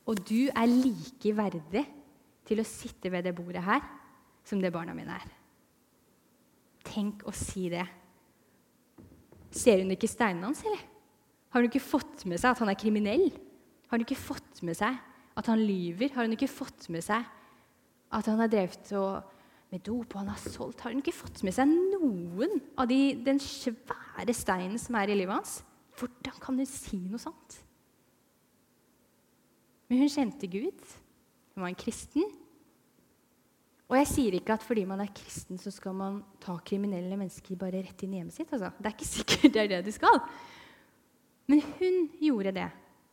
Og 0.06 0.22
du 0.28 0.52
er 0.52 0.70
like 0.70 1.34
verdig 1.38 1.86
til 2.46 2.62
å 2.62 2.68
sitte 2.68 3.12
ved 3.14 3.26
det 3.26 3.36
bordet 3.38 3.64
her 3.66 3.82
som 4.46 4.62
det 4.62 4.74
barna 4.74 4.94
mine 4.98 5.18
er. 5.18 5.28
Tenk 6.86 7.26
å 7.26 7.34
si 7.36 7.70
det. 7.72 7.88
Ser 9.52 9.82
hun 9.82 9.94
ikke 9.96 10.10
steinene 10.12 10.50
hans, 10.50 10.66
eller? 10.68 10.91
Har 11.52 11.60
hun 11.60 11.68
ikke 11.68 11.84
fått 11.84 12.26
med 12.30 12.40
seg 12.40 12.54
at 12.54 12.62
han 12.64 12.72
er 12.72 12.80
kriminell? 12.80 13.28
Har 13.92 14.00
hun 14.00 14.06
ikke 14.06 14.20
fått 14.20 14.62
med 14.64 14.78
seg 14.80 14.96
at 15.36 15.50
han 15.52 15.60
lyver? 15.60 16.14
Har 16.16 16.28
hun 16.28 16.36
ikke 16.38 16.52
fått 16.52 16.88
med 16.94 17.04
seg 17.04 17.28
at 18.12 18.28
han 18.28 18.40
har 18.40 18.52
drevet 18.52 18.92
med 19.72 19.84
dop 19.84 20.16
og 20.16 20.22
han 20.22 20.32
har 20.32 20.40
solgt? 20.40 20.84
Har 20.84 20.96
hun 20.96 21.02
ikke 21.04 21.16
fått 21.16 21.44
med 21.48 21.56
seg 21.56 21.68
noen 21.68 22.56
av 22.80 22.88
de, 22.92 23.02
den 23.24 23.40
svære 23.44 24.36
steinen 24.36 24.80
som 24.80 24.96
er 25.00 25.12
i 25.12 25.18
livet 25.20 25.36
hans? 25.36 25.60
Hvordan 26.00 26.40
kan 26.40 26.60
hun 26.60 26.70
si 26.70 27.02
noe 27.04 27.20
sånt? 27.22 27.60
Men 29.92 30.06
hun 30.06 30.12
kjente 30.12 30.48
Gud. 30.48 30.80
Hun 31.52 31.66
var 31.66 31.74
en 31.74 31.80
kristen. 31.80 32.24
Og 33.92 33.98
jeg 34.00 34.08
sier 34.08 34.36
ikke 34.38 34.56
at 34.56 34.64
fordi 34.64 34.86
man 34.88 35.04
er 35.04 35.12
kristen, 35.12 35.60
så 35.60 35.68
skal 35.76 35.92
man 36.00 36.22
ta 36.40 36.56
kriminelle 36.64 37.18
mennesker 37.20 37.60
bare 37.60 37.84
rett 37.84 38.06
inn 38.08 38.16
i 38.16 38.22
hjemmet 38.22 38.38
sitt. 38.38 38.54
Altså. 38.56 38.72
Det 38.80 38.88
er 38.88 38.96
ikke 38.96 39.10
sikkert 39.10 39.52
det 39.52 39.64
er 39.66 39.72
det 39.74 39.82
du 39.90 39.92
skal. 39.92 40.22
Men 41.52 41.64
hun 41.78 42.06
gjorde 42.24 42.54
det. 42.56 42.70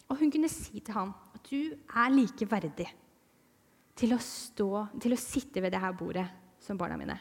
Og 0.08 0.20
hun 0.20 0.30
kunne 0.32 0.50
si 0.50 0.78
til 0.80 0.94
ham 0.94 1.10
at 1.34 1.50
du 1.50 1.74
er 1.74 2.14
like 2.14 2.46
verdig 2.48 2.86
til 3.98 4.14
å, 4.14 4.20
stå, 4.22 4.68
til 5.02 5.16
å 5.16 5.18
sitte 5.18 5.62
ved 5.64 5.74
det 5.74 5.82
her 5.82 5.96
bordet 5.98 6.24
som 6.62 6.78
barna 6.78 6.96
mine. 7.00 7.16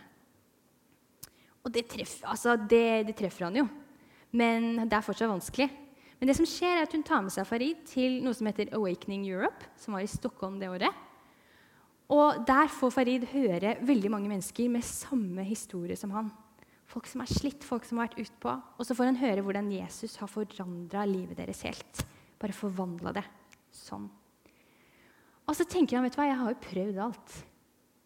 Og 1.66 1.74
det 1.74 1.88
treffer, 1.90 2.30
altså 2.30 2.54
det, 2.56 3.10
det 3.10 3.18
treffer 3.18 3.48
han 3.48 3.58
jo. 3.60 3.66
Men 4.38 4.86
det 4.86 4.94
er 4.94 5.04
fortsatt 5.04 5.32
vanskelig. 5.32 5.68
Men 6.18 6.30
det 6.30 6.38
som 6.38 6.48
skjer 6.50 6.78
er 6.78 6.86
at 6.86 6.94
hun 6.96 7.04
tar 7.06 7.26
med 7.26 7.34
seg 7.34 7.48
Farid 7.50 7.82
til 7.90 8.22
noe 8.24 8.38
som 8.38 8.48
heter 8.50 8.72
Awakening 8.78 9.26
Europe, 9.28 9.68
som 9.78 9.98
var 9.98 10.06
i 10.06 10.10
Stockholm 10.10 10.62
det 10.62 10.70
året. 10.72 11.04
Og 12.14 12.46
der 12.48 12.72
får 12.72 12.94
Farid 12.94 13.26
høre 13.34 13.76
veldig 13.86 14.12
mange 14.14 14.32
mennesker 14.32 14.70
med 14.72 14.86
samme 14.88 15.44
historie 15.46 15.98
som 16.00 16.14
han. 16.16 16.32
Folk 16.88 17.10
som 17.10 17.22
er 17.24 17.32
slitt, 17.32 17.66
folk 17.68 17.84
som 17.88 18.00
har 18.00 18.08
vært 18.08 18.22
utpå. 18.24 18.54
Og 18.80 18.88
så 18.88 18.96
får 18.96 19.10
han 19.10 19.20
høre 19.20 19.44
hvordan 19.44 19.68
Jesus 19.76 20.16
har 20.22 20.32
forandra 20.32 21.04
livet 21.08 21.40
deres 21.40 21.66
helt. 21.68 22.04
Bare 22.40 22.56
forvandla 22.56 23.12
det 23.18 23.26
sånn. 23.76 24.08
Og 25.48 25.56
så 25.56 25.68
tenker 25.68 25.98
han 25.98 26.08
vet 26.08 26.16
du 26.16 26.20
hva, 26.22 26.30
jeg 26.30 26.40
har 26.40 26.52
jo 26.54 26.64
prøvd 26.64 27.02
alt. 27.04 27.38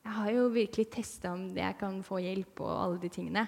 Jeg 0.01 0.17
har 0.17 0.31
jo 0.33 0.45
virkelig 0.53 0.87
testa 0.93 1.33
om 1.35 1.45
jeg 1.57 1.77
kan 1.77 1.99
få 2.05 2.21
hjelp 2.23 2.61
og 2.65 2.71
alle 2.73 3.01
de 3.01 3.09
tingene. 3.13 3.45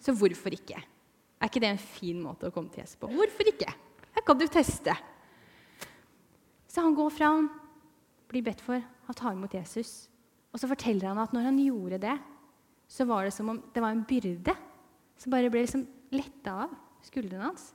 Så 0.00 0.14
hvorfor 0.16 0.54
ikke? 0.54 0.78
Er 1.40 1.48
ikke 1.48 1.62
det 1.62 1.72
en 1.72 1.82
fin 1.82 2.18
måte 2.22 2.48
å 2.48 2.54
komme 2.54 2.70
til 2.72 2.84
Jesus 2.84 2.98
på? 3.00 3.10
Hvorfor 3.10 3.50
ikke? 3.50 3.70
Her 4.14 4.26
kan 4.26 4.38
du 4.38 4.46
teste. 4.50 4.94
Så 6.70 6.84
han 6.84 6.94
går 6.94 7.10
fram, 7.14 7.48
blir 8.30 8.44
bedt 8.46 8.62
for, 8.62 8.78
han 8.78 9.18
tar 9.18 9.34
imot 9.34 9.54
Jesus. 9.58 10.06
Og 10.54 10.62
så 10.62 10.70
forteller 10.70 11.10
han 11.10 11.18
at 11.22 11.34
når 11.34 11.48
han 11.48 11.58
gjorde 11.62 11.98
det, 12.02 12.16
så 12.90 13.06
var 13.06 13.24
det 13.24 13.34
som 13.34 13.48
om 13.52 13.60
det 13.74 13.82
var 13.82 13.94
en 13.94 14.06
byrde 14.06 14.54
som 15.20 15.30
bare 15.30 15.50
ble 15.52 15.62
liksom 15.62 15.86
letta 16.10 16.56
av 16.64 16.74
skuldrene 17.06 17.46
hans. 17.46 17.70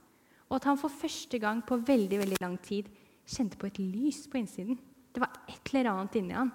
Og 0.49 0.57
at 0.57 0.67
han 0.67 0.79
for 0.79 0.91
første 0.91 1.39
gang 1.41 1.61
på 1.65 1.79
veldig 1.79 2.19
veldig 2.21 2.41
lang 2.41 2.57
tid 2.61 2.89
kjente 3.25 3.57
på 3.57 3.69
et 3.69 3.79
lys 3.79 4.25
på 4.29 4.41
innsiden. 4.41 4.77
Det 5.13 5.23
var 5.23 5.31
et 5.47 5.71
eller 5.71 5.91
annet 5.93 6.17
inni 6.19 6.35
han 6.35 6.51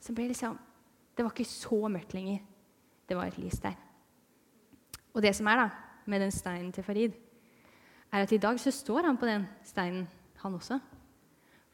som 0.00 0.16
ble 0.16 0.30
liksom 0.30 0.58
Det 1.10 1.24
var 1.26 1.34
ikke 1.34 1.44
så 1.44 1.76
mørkt 1.90 2.14
lenger. 2.14 2.38
Det 3.04 3.16
var 3.18 3.28
et 3.28 3.36
lys 3.36 3.58
der. 3.60 3.74
Og 5.12 5.20
det 5.20 5.34
som 5.36 5.48
er 5.50 5.58
da, 5.58 5.66
med 6.06 6.22
den 6.22 6.32
steinen 6.32 6.70
til 6.72 6.86
Farid, 6.86 7.12
er 8.12 8.24
at 8.24 8.32
i 8.32 8.38
dag 8.40 8.56
så 8.62 8.70
står 8.72 9.04
han 9.04 9.18
på 9.18 9.28
den 9.28 9.44
steinen, 9.66 10.06
han 10.40 10.54
også. 10.54 10.78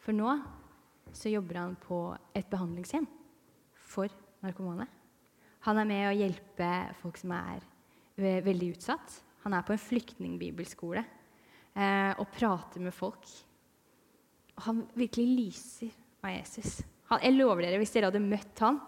For 0.02 0.16
nå 0.16 0.32
så 1.12 1.30
jobber 1.30 1.60
han 1.60 1.76
på 1.78 2.00
et 2.34 2.48
behandlingshjem 2.50 3.06
for 3.76 4.10
narkomane. 4.42 4.88
Han 5.66 5.80
er 5.82 5.88
med 5.88 6.04
å 6.06 6.14
hjelpe 6.14 6.70
folk 7.00 7.18
som 7.18 7.32
er 7.34 7.64
veldig 8.16 8.72
utsatt. 8.76 9.16
Han 9.44 9.54
er 9.56 9.64
på 9.66 9.74
en 9.74 9.82
flyktningbibelskole 9.82 11.02
eh, 11.02 12.12
og 12.14 12.30
prater 12.34 12.82
med 12.82 12.94
folk. 12.94 13.26
Og 14.56 14.64
han 14.68 14.84
virkelig 14.94 15.26
lyser 15.26 15.96
av 16.22 16.32
Jesus. 16.32 16.80
Han, 17.10 17.22
jeg 17.22 17.36
lover 17.36 17.66
dere, 17.66 17.80
hvis 17.82 17.92
dere 17.94 18.10
hadde 18.10 18.22
møtt 18.22 18.62
han 18.64 18.80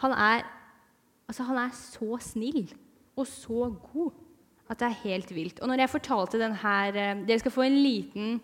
Han 0.00 0.14
er, 0.16 0.46
altså, 1.28 1.44
han 1.48 1.58
er 1.60 1.74
så 1.76 2.16
snill 2.24 2.62
og 3.18 3.26
så 3.28 3.68
god 3.92 4.16
at 4.70 4.80
det 4.80 4.86
er 4.86 5.02
helt 5.02 5.34
vilt. 5.34 5.60
Og 5.60 5.68
når 5.68 5.82
jeg 5.82 5.92
fortalte 5.96 6.40
den 6.40 6.54
her 6.60 6.94
eh, 6.94 7.22
Dere 7.26 7.42
skal 7.42 7.52
få 7.52 7.64
en 7.66 7.82
liten, 7.82 8.40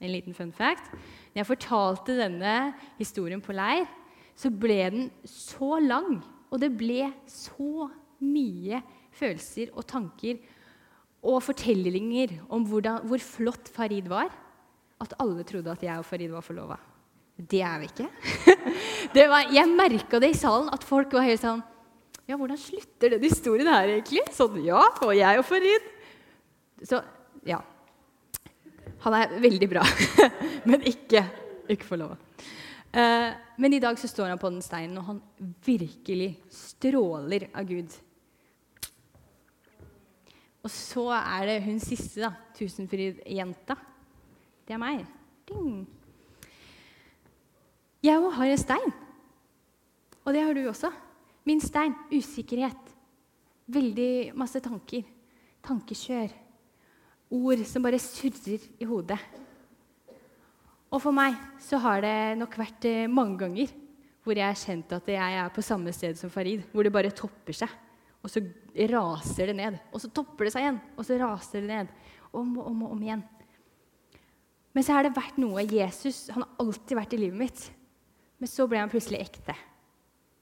en 0.00 0.12
liten 0.12 0.34
fun 0.34 0.52
fact. 0.52 0.90
Når 1.32 1.40
jeg 1.40 1.52
fortalte 1.52 2.16
denne 2.18 2.74
historien 2.98 3.40
på 3.44 3.54
leir, 3.54 3.86
så 4.34 4.50
ble 4.50 4.80
den 4.90 5.10
så 5.28 5.78
lang. 5.78 6.18
Og 6.54 6.60
det 6.62 6.70
ble 6.78 7.08
så 7.26 7.88
mye 8.22 8.78
følelser 9.14 9.72
og 9.74 9.82
tanker 9.90 10.38
og 11.24 11.40
fortellinger 11.42 12.36
om 12.52 12.66
hvordan, 12.68 13.02
hvor 13.08 13.22
flott 13.22 13.70
Farid 13.74 14.06
var, 14.10 14.30
at 15.02 15.14
alle 15.18 15.44
trodde 15.46 15.72
at 15.72 15.82
jeg 15.82 15.98
og 15.98 16.06
Farid 16.06 16.30
var 16.30 16.44
forlova. 16.44 16.76
Det 17.34 17.60
er 17.66 17.80
vi 17.82 17.88
ikke. 17.90 18.06
Var, 19.32 19.48
jeg 19.50 19.70
merka 19.74 20.20
det 20.22 20.30
i 20.30 20.38
salen, 20.38 20.68
at 20.70 20.84
folk 20.86 21.12
var 21.16 21.26
helt 21.26 21.42
sånn 21.42 21.62
Ja, 22.30 22.38
hvordan 22.38 22.58
slutter 22.58 23.16
den 23.16 23.24
historien 23.26 23.68
her, 23.68 23.90
egentlig? 23.90 24.22
Sånn, 24.32 24.60
ja, 24.62 24.84
og 25.02 25.10
jeg 25.18 25.40
og 25.40 25.44
Farid. 25.48 25.88
Så 26.86 27.02
ja. 27.44 27.58
Han 29.04 29.16
er 29.18 29.34
veldig 29.42 29.68
bra, 29.68 29.82
men 30.70 30.86
ikke, 30.88 31.24
ikke 31.74 31.90
forlova. 31.90 32.16
Eh, 32.94 33.32
men 33.56 33.72
i 33.74 33.80
dag 33.82 33.98
så 33.98 34.08
står 34.08 34.28
han 34.30 34.38
på 34.38 34.50
den 34.52 34.62
steinen, 34.62 34.98
og 35.00 35.08
han 35.08 35.22
virkelig 35.66 36.36
stråler 36.54 37.48
av 37.50 37.66
Gud. 37.66 37.90
Og 40.62 40.70
så 40.70 41.08
er 41.16 41.48
det 41.48 41.56
hun 41.66 41.80
siste, 41.82 42.22
da, 42.22 42.30
Tusenfryd-jenta. 42.54 43.76
Det 44.64 44.76
er 44.76 44.80
meg. 44.80 45.02
Ding. 45.50 45.82
Jeg 48.04 48.22
òg 48.22 48.30
har 48.38 48.52
en 48.52 48.62
stein. 48.62 48.94
Og 50.22 50.32
det 50.32 50.46
har 50.46 50.54
du 50.56 50.62
også. 50.70 50.92
Min 51.44 51.60
stein 51.60 51.92
usikkerhet. 52.14 52.94
Veldig 53.74 54.36
masse 54.38 54.62
tanker. 54.62 55.02
Tankekjør. 55.66 56.30
Ord 57.34 57.64
som 57.66 57.84
bare 57.84 57.98
surrer 58.00 58.62
i 58.78 58.86
hodet. 58.88 59.18
Og 60.94 61.00
for 61.02 61.14
meg 61.14 61.34
så 61.58 61.80
har 61.82 62.04
det 62.04 62.16
nok 62.38 62.54
vært 62.60 62.86
eh, 62.86 63.10
mange 63.10 63.40
ganger 63.40 63.72
hvor 64.24 64.38
jeg 64.38 64.46
har 64.46 64.56
kjent 64.56 64.92
at 64.94 65.08
jeg 65.10 65.38
er 65.40 65.50
på 65.52 65.62
samme 65.64 65.92
sted 65.92 66.16
som 66.16 66.30
Farid. 66.32 66.62
Hvor 66.72 66.86
det 66.86 66.92
bare 66.94 67.10
topper 67.12 67.56
seg. 67.56 67.72
Og 68.24 68.30
så 68.32 68.40
raser 68.88 69.50
det 69.50 69.56
ned. 69.58 69.76
Og 69.92 70.00
så 70.00 70.08
topper 70.08 70.46
det 70.46 70.54
seg 70.54 70.64
igjen. 70.64 70.78
Og 70.96 71.04
så 71.04 71.18
raser 71.20 71.60
det 71.60 71.68
ned. 71.68 71.90
Om 72.32 72.54
og 72.56 72.70
om, 72.70 72.78
og 72.86 72.94
om 72.94 73.02
igjen. 73.04 73.24
Men 74.74 74.86
så 74.86 74.96
har 74.96 75.04
det 75.04 75.12
vært 75.14 75.36
noe 75.38 75.66
Jesus 75.68 76.30
han 76.32 76.46
har 76.46 76.64
alltid 76.64 76.96
vært 76.98 77.18
i 77.18 77.20
livet 77.20 77.42
mitt. 77.42 77.66
Men 78.40 78.50
så 78.50 78.64
ble 78.70 78.80
han 78.80 78.92
plutselig 78.92 79.20
ekte. 79.26 79.58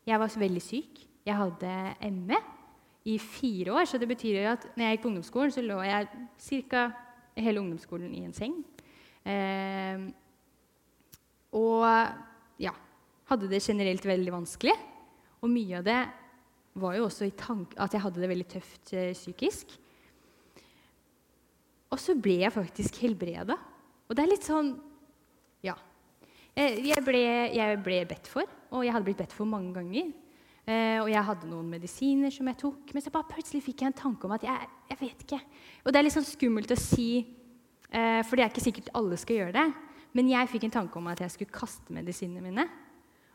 Jeg 0.07 0.23
var 0.23 0.41
veldig 0.45 0.63
syk. 0.63 1.03
Jeg 1.27 1.39
hadde 1.43 1.75
ME 2.15 2.39
i 3.09 3.19
fire 3.19 3.75
år. 3.81 3.91
Så 3.91 3.99
det 3.99 4.13
betyr 4.15 4.45
jo 4.45 4.49
at 4.55 4.71
når 4.77 4.85
jeg 4.85 4.97
gikk 4.97 5.07
på 5.09 5.11
ungdomsskolen, 5.11 5.55
så 5.55 5.67
lå 5.67 5.83
jeg 5.89 6.09
ca. 6.71 6.87
hele 7.35 7.67
ungdomsskolen 7.67 8.15
i 8.15 8.27
en 8.29 8.37
seng. 8.37 8.61
Eh, 9.27 10.13
og 11.53 11.85
ja, 12.63 12.73
hadde 13.29 13.51
det 13.51 13.63
generelt 13.65 14.05
veldig 14.07 14.35
vanskelig. 14.35 14.75
Og 15.43 15.51
mye 15.51 15.81
av 15.81 15.87
det 15.87 16.01
var 16.81 16.97
jo 16.97 17.07
også 17.09 17.29
i 17.29 17.35
tanke 17.37 17.77
at 17.83 17.93
jeg 17.93 18.03
hadde 18.05 18.23
det 18.23 18.31
veldig 18.31 18.49
tøft 18.55 18.95
eh, 18.97 19.13
psykisk. 19.17 19.75
Og 21.93 22.01
så 22.01 22.17
ble 22.17 22.39
jeg 22.41 22.55
faktisk 22.55 23.03
helbreda. 23.03 23.59
Og 24.09 24.17
det 24.17 24.25
er 24.25 24.33
litt 24.33 24.49
sånn 24.49 24.75
Ja. 25.63 25.77
Eh, 26.57 26.81
jeg 26.89 27.05
ble, 27.05 27.21
jeg 27.55 27.79
ble, 27.85 28.03
bedt 28.09 28.29
for, 28.29 28.49
og 28.73 28.83
jeg 28.85 28.93
hadde 28.93 29.07
blitt 29.07 29.21
bedt 29.21 29.37
for 29.37 29.49
mange 29.49 29.73
ganger. 29.77 30.11
Eh, 30.63 30.99
og 31.03 31.11
jeg 31.11 31.27
hadde 31.27 31.51
noen 31.51 31.69
medisiner 31.69 32.33
som 32.33 32.49
jeg 32.49 32.61
tok, 32.61 32.93
men 32.95 33.05
så 33.05 33.13
bare 33.13 33.31
plutselig 33.31 33.65
fikk 33.67 33.83
jeg 33.83 33.93
en 33.93 34.01
tanke 34.03 34.29
om 34.29 34.35
at 34.37 34.45
jeg, 34.47 34.69
jeg 34.93 35.01
vet 35.01 35.25
ikke. 35.27 35.41
Og 35.85 35.93
det 35.93 36.01
er 36.01 36.07
litt 36.07 36.17
sånn 36.17 36.29
skummelt 36.29 36.73
å 36.73 36.79
si, 36.79 37.09
for 37.93 38.39
det 38.39 38.45
er 38.45 38.49
ikke 38.49 38.63
sikkert 38.65 38.87
alle 38.97 39.19
skal 39.21 39.37
gjøre 39.37 39.53
det. 39.53 39.65
Men 40.17 40.29
jeg 40.29 40.51
fikk 40.53 40.67
en 40.69 40.75
tanke 40.81 40.99
om 41.01 41.07
at 41.13 41.23
jeg 41.25 41.33
skulle 41.33 41.55
kaste 41.55 41.95
medisinene 41.95 42.45
mine. 42.45 42.67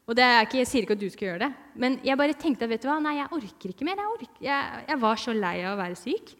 Og 0.07 0.15
ikke, 0.15 0.61
Jeg 0.61 0.67
sier 0.67 0.85
ikke 0.85 0.95
at 0.95 1.01
du 1.01 1.09
skal 1.11 1.27
gjøre 1.27 1.39
det, 1.43 1.53
men 1.75 1.99
jeg 1.99 2.17
bare 2.17 2.33
tenkte 2.33 2.63
at 2.63 2.69
vet 2.71 2.81
du 2.83 2.87
hva, 2.87 2.99
nei, 3.03 3.17
jeg 3.17 3.31
orker 3.35 3.73
ikke 3.73 3.83
mer. 3.83 3.99
Jeg, 3.99 4.11
orker, 4.13 4.43
jeg, 4.45 4.83
jeg 4.87 5.01
var 5.01 5.19
så 5.19 5.33
lei 5.35 5.55
av 5.65 5.73
å 5.73 5.81
være 5.81 5.99
syk. 5.99 6.31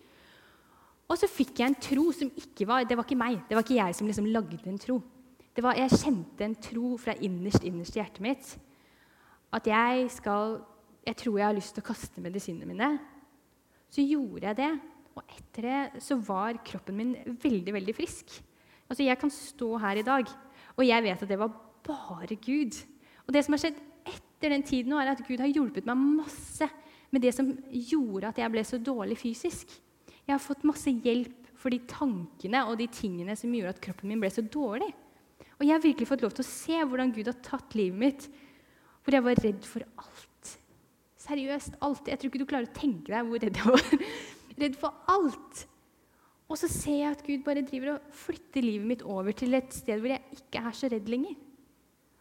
Og 1.08 1.19
så 1.19 1.28
fikk 1.28 1.60
jeg 1.60 1.71
en 1.71 1.80
tro 1.80 2.06
som 2.15 2.32
ikke 2.36 2.67
var 2.67 2.88
Det 2.88 2.95
var 3.00 3.08
ikke 3.08 3.19
meg. 3.19 3.41
Det 3.47 3.56
var 3.56 3.63
ikke 3.63 3.80
jeg 3.80 3.95
som 3.95 4.08
liksom 4.08 4.32
lagde 4.32 4.60
en 4.67 4.80
tro. 4.80 5.02
Det 5.56 5.63
var, 5.65 5.76
jeg 5.80 6.00
kjente 6.00 6.45
en 6.45 6.56
tro 6.62 6.95
fra 7.02 7.15
innerst 7.23 7.63
innerst 7.65 7.95
i 7.97 8.00
hjertet 8.00 8.23
mitt. 8.23 8.56
At 9.52 9.67
jeg 9.67 10.10
skal 10.15 10.62
Jeg 11.08 11.15
tror 11.15 11.38
jeg 11.39 11.47
har 11.47 11.56
lyst 11.56 11.71
til 11.76 11.84
å 11.84 11.88
kaste 11.88 12.21
medisinene 12.23 12.67
mine. 12.67 12.89
Så 13.88 14.04
gjorde 14.04 14.47
jeg 14.47 14.58
det. 14.60 14.71
Og 15.15 15.23
etter 15.38 15.67
det 15.67 16.04
så 16.04 16.17
var 16.19 16.60
kroppen 16.67 16.97
min 17.00 17.13
veldig, 17.41 17.73
veldig 17.73 17.95
frisk. 17.95 18.41
Altså, 18.88 19.04
Jeg 19.04 19.19
kan 19.19 19.30
stå 19.30 19.78
her 19.78 20.00
i 20.00 20.06
dag, 20.06 20.26
og 20.78 20.88
jeg 20.88 21.04
vet 21.04 21.23
at 21.23 21.30
det 21.30 21.39
var 21.39 21.52
bare 21.84 22.36
Gud. 22.36 22.76
Og 23.28 23.34
det 23.34 23.43
som 23.45 23.54
har 23.54 23.63
skjedd 23.63 23.80
etter 24.08 24.54
den 24.54 24.63
tiden, 24.63 24.93
nå 24.93 25.00
er 25.02 25.12
at 25.12 25.23
Gud 25.28 25.41
har 25.43 25.52
hjulpet 25.52 25.88
meg 25.88 25.97
masse 25.97 26.67
med 27.12 27.23
det 27.23 27.34
som 27.36 27.50
gjorde 27.71 28.30
at 28.30 28.39
jeg 28.39 28.52
ble 28.52 28.63
så 28.67 28.80
dårlig 28.80 29.17
fysisk. 29.19 29.71
Jeg 30.28 30.34
har 30.34 30.43
fått 30.43 30.65
masse 30.67 30.91
hjelp 30.91 31.47
for 31.58 31.73
de 31.73 31.80
tankene 31.89 32.63
og 32.67 32.78
de 32.80 32.88
tingene 32.91 33.36
som 33.39 33.54
gjorde 33.54 33.76
at 33.76 33.84
kroppen 33.84 34.12
min 34.12 34.21
ble 34.21 34.30
så 34.32 34.43
dårlig. 34.43 34.89
Og 35.58 35.65
jeg 35.65 35.73
har 35.73 35.84
virkelig 35.84 36.10
fått 36.10 36.23
lov 36.26 36.36
til 36.36 36.45
å 36.45 36.50
se 36.50 36.82
hvordan 36.84 37.13
Gud 37.15 37.32
har 37.32 37.39
tatt 37.45 37.78
livet 37.78 37.97
mitt, 37.97 38.28
hvor 39.04 39.15
jeg 39.15 39.26
var 39.26 39.41
redd 39.41 39.65
for 39.65 39.86
alt. 40.04 40.52
Seriøst 41.28 41.80
alt. 41.84 42.12
Jeg 42.12 42.19
tror 42.19 42.32
ikke 42.32 42.43
du 42.43 42.50
klarer 42.50 42.69
å 42.69 42.78
tenke 42.78 43.12
deg 43.13 43.28
hvor 43.28 43.41
redd 43.41 43.58
jeg 43.58 43.73
var. 43.73 44.06
redd 44.62 44.78
for 44.80 45.02
alt. 45.12 45.63
Og 46.48 46.60
så 46.60 46.70
ser 46.72 47.02
jeg 47.02 47.12
at 47.12 47.24
Gud 47.26 47.44
bare 47.44 47.66
driver 47.68 47.98
og 47.98 48.12
flytter 48.16 48.64
livet 48.64 48.88
mitt 48.88 49.04
over 49.04 49.36
til 49.36 49.58
et 49.58 49.74
sted 49.76 50.00
hvor 50.00 50.14
jeg 50.14 50.38
ikke 50.38 50.62
er 50.64 50.76
så 50.76 50.90
redd 50.92 51.10
lenger. 51.12 51.36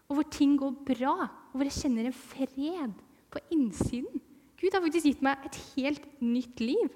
Og 0.06 0.18
hvor 0.18 0.28
ting 0.30 0.54
går 0.58 0.74
bra, 0.86 1.14
og 1.50 1.54
hvor 1.54 1.66
jeg 1.66 1.78
kjenner 1.78 2.08
en 2.08 2.14
fred 2.16 2.94
på 3.30 3.42
innsiden. 3.54 4.22
Gud 4.56 4.72
har 4.72 4.82
faktisk 4.82 5.10
gitt 5.10 5.22
meg 5.24 5.46
et 5.46 5.58
helt 5.74 6.06
nytt 6.22 6.62
liv. 6.62 6.90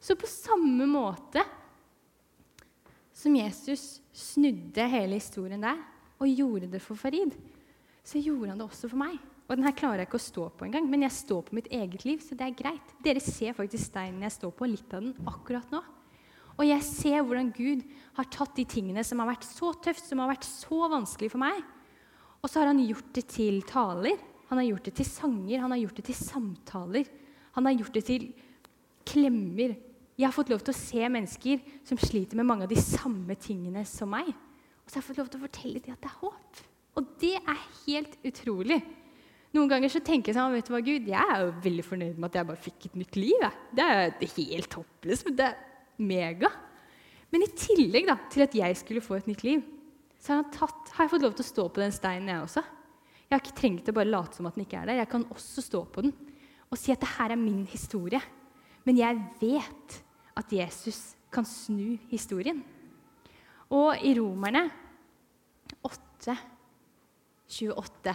Så 0.00 0.16
på 0.18 0.28
samme 0.30 0.86
måte 0.88 1.42
som 3.16 3.34
Jesus 3.36 4.00
snudde 4.14 4.84
hele 4.92 5.18
historien 5.18 5.62
der 5.62 5.78
og 6.20 6.30
gjorde 6.30 6.68
det 6.72 6.80
for 6.84 6.98
Farid, 6.98 7.34
så 8.06 8.20
gjorde 8.22 8.52
han 8.52 8.60
det 8.60 8.66
også 8.68 8.90
for 8.90 9.00
meg. 9.00 9.16
Og 9.46 9.56
den 9.56 9.66
her 9.66 9.74
klarer 9.76 10.02
jeg 10.02 10.08
ikke 10.08 10.18
å 10.18 10.26
stå 10.26 10.46
på 10.58 10.66
engang, 10.66 10.88
men 10.90 11.04
jeg 11.06 11.14
står 11.14 11.44
på 11.46 11.56
mitt 11.58 11.68
eget 11.74 12.06
liv, 12.06 12.22
så 12.22 12.38
det 12.38 12.48
er 12.48 12.56
greit. 12.58 12.94
Dere 13.04 13.22
ser 13.22 13.54
faktisk 13.54 13.90
steinen 13.92 14.24
jeg 14.26 14.34
står 14.34 14.54
på, 14.56 14.68
litt 14.70 14.94
av 14.96 15.04
den 15.04 15.28
akkurat 15.28 15.70
nå. 15.74 15.82
Og 16.56 16.64
jeg 16.64 16.84
ser 16.86 17.20
hvordan 17.20 17.50
Gud 17.54 17.82
har 18.16 18.30
tatt 18.32 18.54
de 18.56 18.64
tingene 18.68 19.04
som 19.04 19.20
har 19.20 19.28
vært 19.28 19.44
så 19.44 19.74
tøft, 19.84 20.06
som 20.06 20.22
har 20.22 20.30
vært 20.32 20.46
så 20.48 20.86
vanskelig 20.88 21.30
for 21.34 21.42
meg, 21.42 21.60
og 22.40 22.48
så 22.48 22.62
har 22.62 22.70
han 22.70 22.80
gjort 22.84 23.12
det 23.16 23.26
til 23.32 23.60
taler, 23.68 24.16
han 24.46 24.60
har 24.60 24.68
gjort 24.68 24.86
det 24.86 24.94
til 25.00 25.08
sanger, 25.08 25.62
han 25.62 25.72
har 25.74 25.80
gjort 25.80 25.96
det 25.98 26.06
til 26.06 26.18
samtaler. 26.18 27.08
Han 27.56 27.66
har 27.66 27.78
gjort 27.80 27.96
det 27.96 28.04
til 28.06 28.28
klemmer. 29.06 29.74
Jeg 30.16 30.26
har 30.28 30.34
fått 30.34 30.52
lov 30.52 30.62
til 30.64 30.72
å 30.72 30.78
se 30.78 31.08
mennesker 31.12 31.64
som 31.86 31.98
sliter 32.00 32.38
med 32.38 32.46
mange 32.48 32.66
av 32.66 32.70
de 32.70 32.78
samme 32.80 33.34
tingene 33.42 33.82
som 33.88 34.12
meg. 34.14 34.30
Og 34.30 34.86
så 34.86 34.98
har 34.98 35.02
jeg 35.02 35.08
fått 35.08 35.20
lov 35.22 35.32
til 35.32 35.40
å 35.40 35.46
fortelle 35.48 35.82
dem 35.82 35.96
at 35.96 36.04
det 36.04 36.12
er 36.12 36.20
håp. 36.20 36.62
Og 36.96 37.10
det 37.20 37.34
er 37.40 37.64
helt 37.82 38.14
utrolig. 38.28 38.78
Noen 39.56 39.70
ganger 39.72 39.92
så 39.92 40.02
tenker 40.04 40.30
jeg 40.30 40.38
sånn, 40.38 40.54
vet 40.54 40.68
du 40.68 40.72
hva, 40.74 40.82
Gud, 40.84 41.10
jeg 41.10 41.34
er 41.34 41.42
jo 41.42 41.52
veldig 41.64 41.84
fornøyd 41.86 42.20
med 42.20 42.28
at 42.28 42.38
jeg 42.38 42.48
bare 42.52 42.64
fikk 42.68 42.86
et 42.88 42.98
nytt 43.02 43.18
liv. 43.18 43.34
Jeg. 43.42 43.64
Det 43.76 43.88
er 43.96 44.36
helt 44.36 44.78
håpløst, 44.78 45.26
men 45.26 45.38
det 45.40 45.50
mega. 45.98 46.50
Men 47.32 47.44
i 47.44 47.52
tillegg 47.58 48.06
da, 48.08 48.16
til 48.32 48.44
at 48.46 48.54
jeg 48.56 48.78
skulle 48.78 49.04
få 49.04 49.18
et 49.18 49.28
nytt 49.30 49.44
liv, 49.46 49.64
så 50.22 50.38
har, 50.40 50.48
tatt, 50.54 50.92
har 50.96 51.06
jeg 51.06 51.12
fått 51.12 51.26
lov 51.26 51.36
til 51.36 51.44
å 51.44 51.50
stå 51.50 51.66
på 51.70 51.82
den 51.82 51.94
steinen, 51.94 52.30
jeg 52.32 52.44
også. 52.46 52.62
Jeg 53.26 53.34
har 53.34 53.42
ikke 53.42 53.58
trengt 53.58 53.90
å 53.90 53.94
bare 53.96 54.10
late 54.10 54.38
som 54.38 54.48
at 54.48 54.56
den 54.56 54.64
ikke 54.66 54.78
er 54.80 54.90
der. 54.90 55.00
Jeg 55.00 55.10
kan 55.10 55.26
også 55.34 55.64
stå 55.64 55.82
på 55.90 56.06
den 56.06 56.14
og 56.66 56.78
si 56.78 56.90
at 56.90 57.02
det 57.02 57.12
her 57.16 57.34
er 57.34 57.38
min 57.38 57.62
historie. 57.70 58.20
Men 58.86 58.98
jeg 58.98 59.18
vet 59.40 59.98
at 60.38 60.52
Jesus 60.52 61.14
kan 61.32 61.46
snu 61.46 61.96
historien. 62.10 62.58
Og 63.74 64.02
i 64.06 64.14
Romerne 64.18 64.64
8, 65.86 66.36
28 67.50 68.14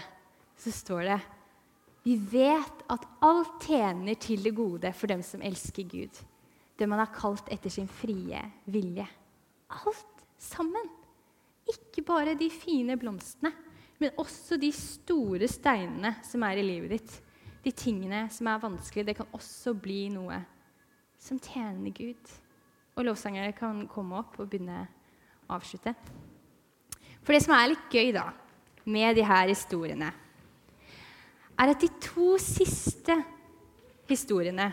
så 0.61 0.73
står 0.75 1.07
det 1.09 1.19
Vi 2.05 2.15
vet 2.31 2.83
at 2.91 3.07
alt 3.23 3.67
tjener 3.67 4.19
til 4.19 4.43
det 4.43 4.55
gode 4.55 4.91
for 4.95 5.11
dem 5.11 5.23
som 5.25 5.43
elsker 5.43 5.87
Gud. 5.87 6.21
Det 6.81 6.87
man 6.89 6.97
har 6.97 7.11
kalt 7.13 7.49
etter 7.53 7.69
sin 7.69 7.85
frie 7.85 8.39
vilje. 8.73 9.05
Alt 9.69 10.23
sammen. 10.41 10.87
Ikke 11.69 12.01
bare 12.01 12.33
de 12.33 12.47
fine 12.49 12.95
blomstene, 12.97 13.51
men 14.01 14.17
også 14.17 14.57
de 14.57 14.71
store 14.73 15.45
steinene 15.45 16.15
som 16.25 16.41
er 16.47 16.57
i 16.57 16.65
livet 16.65 16.95
ditt. 16.95 17.13
De 17.61 17.69
tingene 17.69 18.23
som 18.33 18.49
er 18.49 18.63
vanskelig. 18.63 19.05
Det 19.05 19.17
kan 19.19 19.29
også 19.37 19.75
bli 19.77 20.07
noe 20.09 20.41
som 21.21 21.37
tjener 21.37 21.93
Gud. 21.93 22.33
Og 22.97 23.05
lovsangere 23.05 23.53
kan 23.53 23.85
komme 23.85 24.17
opp 24.17 24.41
og 24.41 24.49
begynne 24.49 24.87
å 25.45 25.59
avslutte. 25.59 25.93
For 27.21 27.37
det 27.37 27.43
som 27.45 27.53
er 27.53 27.75
litt 27.75 27.93
gøy 27.93 28.09
da, 28.15 28.31
med 28.89 29.21
de 29.21 29.27
her 29.29 29.51
historiene, 29.53 30.09
er 31.61 31.75
at 31.75 31.83
de 31.83 31.93
to 32.01 32.33
siste 32.41 33.19
historiene 34.09 34.71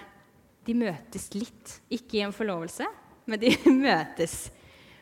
de 0.69 0.77
møtes 0.77 1.31
litt. 1.33 1.79
Ikke 1.93 2.19
i 2.21 2.25
en 2.27 2.35
forlovelse, 2.35 2.87
men 3.29 3.41
de 3.41 3.55
møtes. 3.89 4.51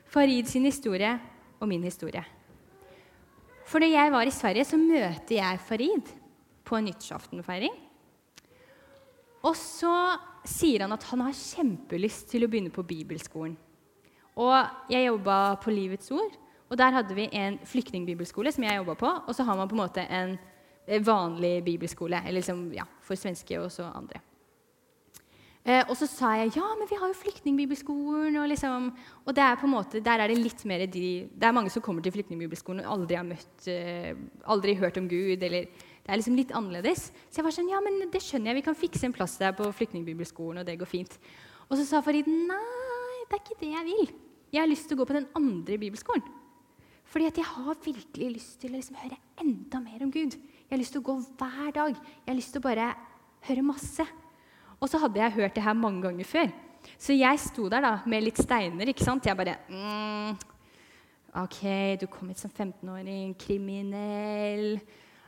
Farid 0.06 0.46
sin 0.50 0.66
historie 0.68 1.16
og 1.58 1.68
min 1.70 1.84
historie. 1.86 2.22
For 3.66 3.82
da 3.82 3.90
jeg 3.90 4.12
var 4.14 4.28
i 4.28 4.34
Sverige, 4.34 4.64
så 4.68 4.78
møter 4.78 5.40
jeg 5.40 5.62
Farid 5.66 6.14
på 6.66 6.78
en 6.78 6.86
nyttårsaftenfeiring. 6.86 7.74
Og 9.46 9.54
så 9.58 9.92
sier 10.46 10.84
han 10.84 10.94
at 10.94 11.06
han 11.10 11.24
har 11.26 11.34
kjempelyst 11.34 12.30
til 12.30 12.46
å 12.46 12.50
begynne 12.50 12.74
på 12.74 12.86
bibelskolen. 12.86 13.56
Og 14.36 14.90
jeg 14.92 15.08
jobba 15.08 15.56
på 15.62 15.72
Livets 15.72 16.10
Ord, 16.14 16.34
og 16.66 16.78
der 16.78 16.94
hadde 16.98 17.14
vi 17.16 17.28
en 17.38 17.58
flyktningbibelskole 17.66 18.52
som 18.52 18.66
jeg 18.66 18.78
jobba 18.78 18.96
på. 19.00 19.10
Og 19.26 19.34
så 19.34 19.46
har 19.46 19.58
man 19.58 19.70
på 19.70 19.76
en 19.78 19.82
måte 19.82 20.06
en 20.06 20.36
vanlig 21.06 21.60
bibelskole 21.66 22.20
eller 22.22 22.40
liksom, 22.40 22.68
ja, 22.74 22.86
for 23.02 23.18
svenske 23.18 23.58
og 23.62 23.70
så 23.72 23.88
andre. 23.94 24.20
Eh, 25.66 25.82
og 25.90 25.96
så 25.98 26.06
sa 26.06 26.28
jeg 26.38 26.52
ja, 26.54 26.66
men 26.78 26.86
vi 26.86 26.94
har 26.94 27.10
jo 27.10 27.18
Flyktningbibelskolen. 27.18 28.36
Og, 28.38 28.46
liksom, 28.52 28.92
og 29.24 29.34
det 29.34 29.42
er 29.42 29.58
på 29.58 29.66
en 29.66 29.74
måte, 29.74 30.02
der 30.04 30.22
er 30.22 30.30
det 30.30 30.38
litt 30.38 30.62
mer 30.68 30.84
de, 30.86 31.08
det 31.26 31.48
er 31.48 31.56
mange 31.56 31.72
som 31.74 31.82
kommer 31.82 32.04
til 32.04 32.14
Flyktningbibelskolen 32.14 32.84
og 32.84 32.92
aldri 33.00 33.18
har 33.18 33.26
møtt, 33.26 33.66
eh, 33.72 34.12
aldri 34.46 34.76
hørt 34.78 35.00
om 35.02 35.08
Gud. 35.10 35.42
eller 35.42 35.66
det 36.06 36.12
er 36.14 36.20
liksom 36.20 36.36
litt 36.38 36.54
annerledes. 36.54 37.08
Så 37.26 37.40
jeg 37.40 37.44
var 37.48 37.54
sånn, 37.56 37.72
ja, 37.72 37.80
men 37.82 37.98
det 38.12 38.22
skjønner 38.22 38.52
jeg, 38.52 38.60
vi 38.60 38.66
kan 38.68 38.78
fikse 38.78 39.08
en 39.08 39.14
plass 39.16 39.34
der 39.42 39.56
på 39.58 39.66
Flyktningbibelskolen. 39.74 40.60
og 40.62 40.66
det 40.66 40.78
går 40.78 40.86
fint. 40.86 41.18
Og 41.66 41.78
så 41.78 41.84
sa 41.84 42.00
Farid 42.00 42.28
nei, 42.30 43.24
det 43.26 43.34
er 43.34 43.42
ikke 43.42 43.58
det 43.58 43.72
jeg 43.72 43.86
vil. 43.88 44.12
Jeg 44.54 44.60
har 44.62 44.70
lyst 44.70 44.86
til 44.86 44.94
å 44.94 45.00
gå 45.02 45.06
på 45.10 45.18
den 45.18 45.26
andre 45.34 45.78
bibelskolen. 45.82 46.22
Fordi 47.10 47.26
at 47.26 47.38
jeg 47.38 47.44
har 47.44 47.74
virkelig 47.82 48.28
lyst 48.36 48.60
til 48.60 48.70
å 48.70 48.78
liksom 48.78 48.98
høre 49.02 49.18
enda 49.42 49.80
mer 49.82 50.04
om 50.06 50.12
Gud. 50.14 50.38
Jeg 50.38 50.70
har 50.70 50.78
lyst 50.78 50.94
til 50.94 51.02
å 51.02 51.08
gå 51.10 51.18
hver 51.38 51.74
dag. 51.74 51.90
Jeg 51.90 52.30
har 52.30 52.38
lyst 52.38 52.54
til 52.54 52.62
å 52.62 52.68
bare 52.68 52.86
høre 53.48 53.66
masse. 53.66 54.06
Og 54.80 54.90
så 54.90 55.00
hadde 55.00 55.20
jeg 55.20 55.36
hørt 55.38 55.56
det 55.56 55.64
her 55.64 55.76
mange 55.76 56.02
ganger 56.04 56.28
før. 56.28 56.52
Så 56.98 57.16
jeg 57.16 57.40
sto 57.42 57.68
der 57.72 57.82
da 57.82 57.94
med 58.06 58.22
litt 58.22 58.38
steiner. 58.38 58.88
ikke 58.88 59.04
sant? 59.04 59.26
Jeg 59.26 59.36
bare 59.36 59.56
mm, 59.68 60.36
OK, 61.42 61.60
du 62.00 62.06
kom 62.10 62.30
hit 62.30 62.40
som 62.40 62.50
15-åring, 62.52 63.34
kriminell 63.36 64.78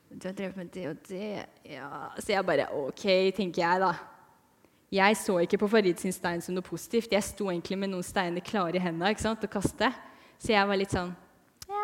Du 0.09 0.29
har 0.29 0.37
drevet 0.37 0.57
med 0.57 0.71
det 0.73 0.87
og 0.89 1.01
det 1.09 1.47
ja. 1.69 1.89
Så 2.17 2.33
jeg 2.33 2.47
bare 2.47 2.69
OK, 2.73 3.05
tenker 3.37 3.63
jeg, 3.65 3.81
da. 3.83 3.93
Jeg 4.93 5.17
så 5.21 5.35
ikke 5.45 5.59
på 5.61 5.69
Farid 5.69 5.99
sin 6.01 6.15
stein 6.17 6.41
som 6.41 6.55
noe 6.57 6.65
positivt. 6.65 7.13
Jeg 7.13 7.27
sto 7.27 7.51
egentlig 7.51 7.77
med 7.77 7.93
noen 7.93 8.07
steiner 8.07 8.45
klare 8.45 8.79
i 8.79 8.81
hendene 8.81 9.11
ikke 9.13 9.27
sant, 9.27 9.45
å 9.45 9.51
kaste. 9.53 9.91
Så 10.41 10.55
jeg 10.55 10.69
var 10.71 10.81
litt 10.81 10.95
sånn 10.95 11.11
Ja, 11.69 11.83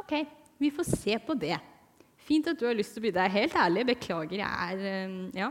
OK, 0.00 0.14
vi 0.62 0.70
får 0.72 0.88
se 0.94 1.18
på 1.26 1.36
det. 1.36 1.58
Fint 2.24 2.48
at 2.48 2.60
du 2.60 2.64
har 2.68 2.76
lyst 2.78 2.94
til 2.94 3.02
å 3.02 3.04
bli 3.08 3.12
der. 3.16 3.32
Helt 3.34 3.56
ærlig, 3.58 3.84
beklager. 3.92 4.38
Jeg 4.40 4.70
er 4.70 4.86
eh, 4.94 5.18
Ja. 5.42 5.50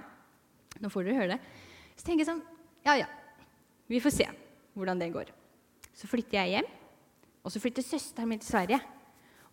Nå 0.79 0.91
får 0.91 1.07
dere 1.07 1.19
høre 1.19 1.33
det. 1.35 1.39
Så 1.95 2.05
tenker 2.07 2.23
jeg 2.23 2.31
sånn 2.31 2.45
Ja, 2.87 2.95
ja. 3.01 3.07
Vi 3.89 3.99
får 4.03 4.13
se 4.15 4.27
hvordan 4.77 5.01
det 5.01 5.11
går. 5.13 5.31
Så 5.97 6.07
flytter 6.07 6.39
jeg 6.39 6.53
hjem, 6.53 6.67
og 7.43 7.51
så 7.51 7.59
flytter 7.59 7.83
søsteren 7.83 8.29
min 8.29 8.39
til 8.39 8.51
Sverige. 8.53 8.79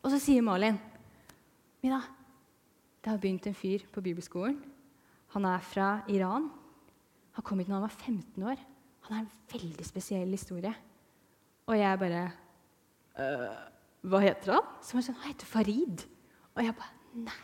Og 0.04 0.12
så 0.12 0.20
sier 0.22 0.44
Malin 0.44 0.76
Mina, 1.82 1.98
det 3.02 3.10
har 3.12 3.20
begynt 3.22 3.46
en 3.46 3.56
fyr 3.56 3.84
på 3.92 4.02
bibelskolen. 4.02 4.56
Han 5.34 5.44
er 5.46 5.62
fra 5.62 5.88
Iran. 6.10 6.48
Han 7.36 7.44
kom 7.46 7.60
hit 7.60 7.68
da 7.68 7.76
han 7.76 7.84
var 7.84 7.94
15 7.94 8.42
år. 8.42 8.62
Han 9.06 9.14
har 9.14 9.24
en 9.24 9.32
veldig 9.52 9.86
spesiell 9.86 10.30
historie. 10.34 10.72
Og 11.66 11.78
jeg 11.78 11.98
bare 12.00 12.22
øh, 13.18 13.56
Hva 14.06 14.20
heter 14.22 14.56
han? 14.56 14.72
Så 14.82 14.96
var 14.96 15.06
sånn, 15.06 15.18
Han 15.22 15.32
heter 15.32 15.50
Farid. 15.50 16.04
Og 16.54 16.64
jeg 16.64 16.76
bare 16.78 17.22
Nei, 17.26 17.38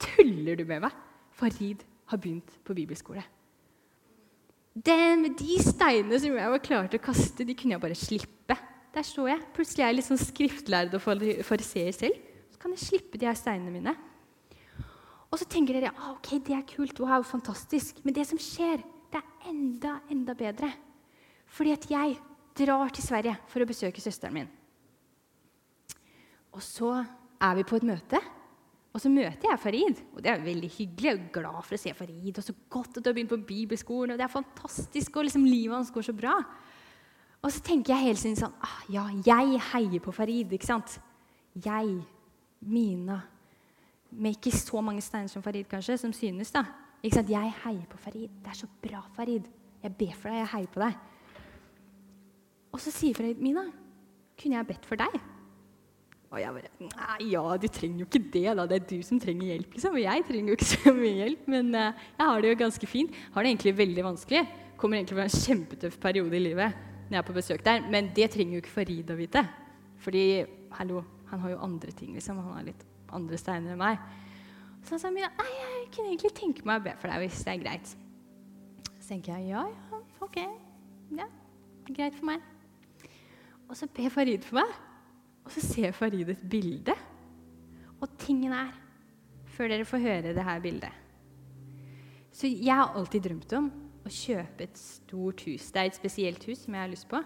tuller 0.00 0.56
du 0.56 0.64
med 0.64 0.86
meg? 0.86 0.94
Farid 1.36 1.82
har 2.10 2.20
begynt 2.22 2.54
på 2.64 2.76
bibelskole. 2.76 3.24
Den, 4.76 5.30
de 5.38 5.56
steinene 5.64 6.18
som 6.20 6.36
jeg 6.36 6.52
var 6.52 6.64
klar 6.64 6.88
til 6.90 7.00
å 7.00 7.06
kaste, 7.06 7.46
de 7.48 7.54
kunne 7.56 7.76
jeg 7.76 7.82
bare 7.82 7.96
slippe. 7.96 8.56
Der 8.96 9.04
står 9.04 9.30
jeg. 9.30 9.44
Plutselig 9.56 9.84
er 9.84 9.90
jeg 9.90 9.98
litt 9.98 10.08
sånn 10.08 10.20
skriftlærd 10.20 10.96
og 10.96 11.04
fariseer 11.04 11.96
selv. 11.96 12.18
Så 12.52 12.60
kan 12.60 12.74
jeg 12.74 12.84
slippe 12.84 13.20
de 13.20 13.28
her 13.28 13.36
steinene 13.36 13.72
mine. 13.72 13.96
Og 15.32 15.40
så 15.40 15.48
tenker 15.50 15.76
dere 15.76 15.94
ah, 15.96 16.12
ok, 16.14 16.36
det 16.44 16.54
er 16.56 16.68
kult, 16.68 17.00
wow, 17.02 17.24
fantastisk. 17.26 17.98
Men 18.04 18.14
det 18.16 18.26
som 18.28 18.40
skjer, 18.40 18.84
det 19.12 19.20
er 19.20 19.50
enda, 19.50 19.98
enda 20.12 20.36
bedre. 20.38 20.70
Fordi 21.56 21.74
at 21.74 21.88
jeg 21.90 22.16
drar 22.56 22.92
til 22.94 23.04
Sverige 23.04 23.36
for 23.50 23.64
å 23.64 23.68
besøke 23.68 24.04
søsteren 24.04 24.36
min. 24.36 24.52
Og 26.56 26.62
så 26.64 26.92
er 26.96 27.58
vi 27.58 27.66
på 27.68 27.76
et 27.76 27.84
møte. 27.84 28.20
Og 28.96 29.02
så 29.02 29.10
møter 29.12 29.44
jeg 29.44 29.60
Farid, 29.60 29.98
og 30.16 30.22
det 30.24 30.30
er 30.32 30.40
veldig 30.40 30.68
hyggelig. 30.72 31.10
Jeg 31.10 31.18
er 31.18 31.32
glad 31.34 31.58
for 31.66 31.76
å 31.76 31.80
se 31.80 31.92
Farid. 31.92 32.38
Og 32.40 32.44
så 32.46 32.54
godt 32.72 32.96
at 32.96 33.04
du 33.04 33.10
har 33.10 33.16
begynt 33.18 33.34
på 33.34 33.44
bibelskolen, 33.44 34.14
og 34.14 34.16
det 34.16 34.24
er 34.24 34.32
fantastisk, 34.32 35.18
og 35.18 35.26
liksom 35.26 35.44
livet 35.44 35.76
hans 35.76 35.90
går 35.92 36.06
så 36.06 36.14
bra. 36.16 36.38
Og 37.44 37.52
så 37.52 37.60
tenker 37.66 37.92
jeg 37.92 38.06
hele 38.06 38.22
tiden 38.22 38.38
sånn 38.40 38.54
ah, 38.64 38.78
Ja, 38.88 39.04
jeg 39.26 39.60
heier 39.74 40.00
på 40.00 40.16
Farid, 40.16 40.56
ikke 40.56 40.70
sant? 40.70 40.96
Jeg, 41.60 41.92
Mina 42.64 43.20
Med 44.16 44.38
ikke 44.38 44.54
så 44.56 44.80
mange 44.80 45.04
steiner 45.04 45.28
som 45.28 45.44
Farid, 45.44 45.68
kanskje, 45.68 45.98
som 46.00 46.16
synes, 46.16 46.54
da. 46.56 46.64
Ikke 47.02 47.18
sant? 47.18 47.36
Jeg 47.36 47.52
heier 47.66 47.84
på 47.90 48.00
Farid. 48.00 48.32
Det 48.40 48.54
er 48.54 48.60
så 48.64 48.70
bra, 48.80 49.04
Farid. 49.18 49.44
Jeg 49.82 49.96
ber 50.00 50.16
for 50.16 50.32
deg, 50.32 50.40
jeg 50.40 50.52
heier 50.54 50.72
på 50.72 50.86
deg. 50.86 51.00
Og 52.72 52.80
så 52.80 52.96
sier 52.96 53.18
Farid, 53.18 53.44
Mina, 53.44 53.68
kunne 54.40 54.56
jeg 54.56 54.72
bedt 54.72 54.88
for 54.88 55.04
deg? 55.04 55.20
Og 56.36 56.42
jeg 56.42 56.52
bare 56.52 56.88
Nei, 56.90 57.28
ja, 57.32 57.42
du 57.56 57.66
trenger 57.72 58.02
jo 58.02 58.06
ikke 58.10 58.24
det, 58.34 58.46
da. 58.58 58.66
Det 58.68 58.76
er 58.76 58.88
du 58.90 58.96
som 59.06 59.20
trenger 59.20 59.54
hjelp, 59.54 59.76
liksom. 59.76 59.96
Og 59.96 60.02
jeg 60.02 60.24
trenger 60.28 60.52
jo 60.52 60.58
ikke 60.58 60.68
så 60.74 60.92
mye 60.96 61.14
hjelp, 61.22 61.46
men 61.54 61.70
uh, 61.72 62.08
jeg 62.18 62.28
har 62.30 62.44
det 62.44 62.50
jo 62.50 62.58
ganske 62.60 62.90
fint. 62.90 63.16
Har 63.32 63.46
det 63.46 63.54
egentlig 63.54 63.76
veldig 63.78 64.04
vanskelig. 64.10 64.42
Kommer 64.76 65.00
egentlig 65.00 65.16
fra 65.16 65.24
en 65.24 65.46
kjempetøff 65.46 65.96
periode 66.02 66.36
i 66.36 66.42
livet 66.44 66.84
når 67.06 67.14
jeg 67.14 67.22
er 67.22 67.26
på 67.28 67.36
besøk 67.36 67.64
der. 67.64 67.86
Men 67.88 68.10
det 68.16 68.28
trenger 68.34 68.58
jo 68.58 68.62
ikke 68.64 68.74
Farid 68.74 69.12
å 69.14 69.16
vite. 69.16 69.42
Fordi, 70.04 70.24
hallo, 70.76 71.04
han 71.30 71.42
har 71.44 71.54
jo 71.54 71.62
andre 71.64 71.94
ting, 71.96 72.12
liksom. 72.18 72.42
Han 72.44 72.58
har 72.58 72.66
litt 72.66 72.84
andre 73.16 73.40
steiner 73.40 73.72
enn 73.72 73.80
meg. 73.80 74.02
Så 74.84 74.96
han 74.96 75.02
sa 75.02 75.12
Mina, 75.14 75.30
nei, 75.38 75.52
jeg 75.56 75.86
kunne 75.94 76.12
egentlig 76.12 76.34
tenke 76.36 76.66
meg 76.68 76.82
å 76.82 76.84
be 76.84 76.92
for 77.00 77.10
deg 77.10 77.24
hvis 77.24 77.40
det 77.46 77.54
er 77.54 77.62
greit. 77.62 77.94
Så 78.98 79.08
tenker 79.08 79.38
jeg 79.38 79.54
ja, 79.54 79.64
ja, 79.70 80.02
ok. 80.26 80.42
Ja, 81.16 81.30
greit 81.88 82.18
for 82.18 82.28
meg. 82.28 82.44
Og 83.66 83.78
så 83.78 83.88
ber 83.90 84.12
Farid 84.14 84.44
for 84.46 84.60
meg. 84.60 84.74
Og 85.46 85.54
så 85.54 85.62
ser 85.62 85.94
Farid 85.94 86.32
et 86.32 86.42
bilde. 86.50 86.94
Og 88.02 88.10
tingen 88.20 88.52
er, 88.52 88.74
før 89.56 89.70
dere 89.72 89.86
får 89.88 90.02
høre 90.02 90.34
det 90.36 90.44
her 90.44 90.60
bildet 90.60 90.92
Så 92.34 92.50
jeg 92.50 92.74
har 92.74 92.92
alltid 92.92 93.24
drømt 93.24 93.54
om 93.56 93.70
å 94.04 94.12
kjøpe 94.12 94.66
et 94.66 94.78
stort 94.78 95.46
hus. 95.46 95.70
Det 95.72 95.80
er 95.80 95.88
et 95.88 95.96
spesielt 95.96 96.44
hus 96.44 96.66
som 96.66 96.76
jeg 96.76 96.84
har 96.84 96.92
lyst 96.92 97.08
på. 97.08 97.22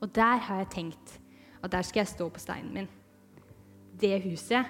Og 0.00 0.10
der 0.14 0.42
har 0.48 0.64
jeg 0.64 0.72
tenkt 0.74 1.18
at 1.62 1.70
der 1.72 1.86
skal 1.86 2.02
jeg 2.02 2.12
stå 2.14 2.28
på 2.30 2.42
steinen 2.42 2.74
min. 2.74 2.90
Det 3.98 4.18
huset, 4.24 4.66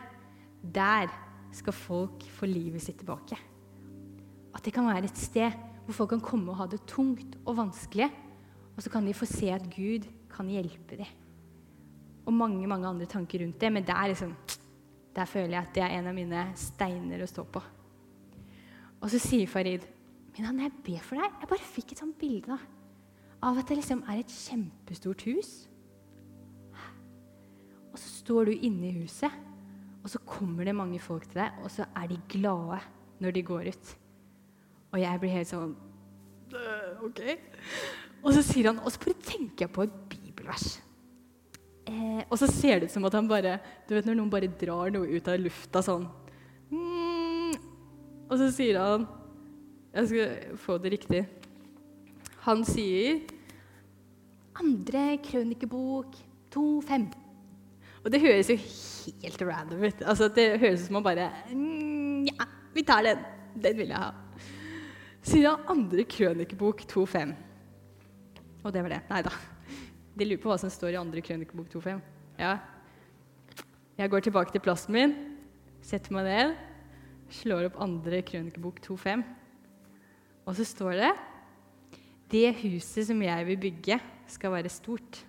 der 0.63 1.09
skal 1.53 1.73
folk 1.73 2.25
få 2.33 2.49
livet 2.49 2.83
sitt 2.85 3.01
tilbake. 3.01 3.39
At 4.55 4.65
det 4.65 4.75
kan 4.75 4.89
være 4.89 5.09
et 5.09 5.21
sted 5.21 5.53
hvor 5.87 5.97
folk 6.03 6.13
kan 6.13 6.25
komme 6.25 6.53
og 6.53 6.61
ha 6.61 6.67
det 6.69 6.83
tungt 6.89 7.39
og 7.47 7.57
vanskelig, 7.57 8.11
og 8.77 8.83
så 8.85 8.91
kan 8.93 9.07
de 9.07 9.17
få 9.17 9.25
se 9.29 9.49
at 9.53 9.65
Gud 9.73 10.05
kan 10.29 10.51
hjelpe 10.53 10.99
dem. 11.01 11.28
Og 12.29 12.35
mange 12.37 12.69
mange 12.69 12.89
andre 12.89 13.09
tanker 13.09 13.41
rundt 13.43 13.61
det, 13.61 13.73
men 13.73 13.87
der, 13.89 14.09
liksom, 14.13 14.35
der 15.17 15.29
føler 15.29 15.57
jeg 15.57 15.63
at 15.63 15.75
det 15.75 15.85
er 15.85 15.95
en 15.97 16.11
av 16.11 16.17
mine 16.17 16.43
steiner 16.61 17.25
å 17.25 17.31
stå 17.31 17.47
på. 17.49 17.63
Og 18.99 19.09
så 19.13 19.21
sier 19.23 19.49
Farid 19.49 19.87
men 20.39 20.55
når 20.55 20.69
jeg 20.69 20.83
ber 20.87 21.03
for 21.03 21.19
deg 21.19 21.41
Jeg 21.41 21.51
bare 21.51 21.67
fikk 21.67 21.93
et 21.93 22.03
sånt 22.03 22.19
bilde 22.21 22.59
av 23.39 23.59
at 23.59 23.69
det 23.71 23.77
liksom 23.79 24.01
er 24.11 24.19
et 24.19 24.33
kjempestort 24.35 25.23
hus. 25.29 25.51
Og 27.93 27.99
så 27.99 28.09
står 28.09 28.49
du 28.49 28.65
inne 28.67 28.89
i 28.89 28.97
huset, 28.97 29.31
og 30.03 30.11
så 30.11 30.19
kommer 30.27 30.67
det 30.67 30.75
mange 30.75 30.99
folk 30.99 31.29
til 31.29 31.39
deg, 31.45 31.61
og 31.63 31.71
så 31.71 31.87
er 31.95 32.09
de 32.11 32.19
glade 32.35 32.81
når 33.23 33.37
de 33.37 33.45
går 33.47 33.71
ut. 33.71 33.93
Og 34.91 34.99
jeg 35.05 35.23
blir 35.23 35.35
helt 35.37 35.51
sånn 35.53 35.77
Ok. 37.07 37.23
Og 38.25 38.33
så 38.35 38.43
sier 38.43 38.73
han, 38.73 38.83
og 38.83 38.91
så 38.91 39.05
bare 39.05 39.23
tenker 39.23 39.69
jeg 39.69 39.75
på 39.77 39.87
et 39.87 39.97
bibelvers. 40.11 40.81
Eh, 41.89 42.23
og 42.29 42.37
så 42.37 42.49
ser 42.51 42.81
det 42.81 42.89
ut 42.89 42.93
som 42.93 43.07
at 43.09 43.15
han 43.17 43.29
bare 43.31 43.57
Du 43.89 43.95
vet 43.97 44.05
når 44.05 44.19
noen 44.19 44.33
bare 44.33 44.51
drar 44.61 44.91
noe 44.93 45.09
ut 45.09 45.29
av 45.31 45.39
lufta 45.41 45.81
sånn 45.85 46.03
mm, 46.69 47.55
Og 48.29 48.35
så 48.37 48.51
sier 48.53 48.77
han 48.77 49.07
Jeg 49.95 50.11
skal 50.11 50.59
få 50.61 50.77
det 50.83 50.93
riktig. 50.99 51.23
Han 52.45 52.65
sier 52.69 53.23
Andre 54.59 55.17
krønikebok 55.23 56.17
2.5. 56.53 57.05
Og 58.03 58.09
det 58.11 58.21
høres 58.25 58.49
jo 58.51 58.57
helt 59.23 59.43
random 59.47 59.85
ut. 59.85 60.01
Altså, 60.03 60.27
det 60.35 60.47
høres 60.59 60.83
ut 60.83 60.89
som 60.89 60.99
han 60.99 61.07
bare 61.07 61.29
mm, 61.53 62.27
Ja, 62.27 62.49
vi 62.75 62.85
tar 62.87 63.07
den. 63.07 63.23
Den 63.59 63.79
vil 63.79 63.95
jeg 63.95 64.03
ha. 64.03 64.11
Sier 65.25 65.55
han 65.55 65.79
andre 65.79 66.05
krønikebok 66.11 66.83
2.5. 66.91 67.37
Og 68.65 68.75
det 68.75 68.83
var 68.85 68.97
det. 68.97 69.01
Nei 69.13 69.23
da. 69.25 69.33
De 70.19 70.27
lurer 70.27 70.41
på 70.43 70.51
hva 70.51 70.59
som 70.59 70.73
står 70.73 70.97
i 70.97 71.01
andre 71.01 71.23
krønikebok 71.23 71.69
2.5. 71.71 72.01
Ja. 72.41 72.57
Jeg 73.99 74.11
går 74.11 74.25
tilbake 74.27 74.55
til 74.55 74.63
plassen 74.63 74.95
min, 74.95 75.15
setter 75.83 76.15
meg 76.15 76.27
ned, 76.27 76.55
slår 77.35 77.69
opp 77.69 77.81
andre 77.83 78.23
krønikebok 78.27 78.81
2.5. 78.85 79.25
Og 80.49 80.57
så 80.59 80.67
står 80.67 80.99
det 81.03 81.13
Det 82.33 82.47
huset 82.63 83.09
som 83.09 83.23
jeg 83.23 83.47
vil 83.47 83.61
bygge, 83.69 84.01
skal 84.29 84.53
være 84.53 84.69
stort. 84.73 85.25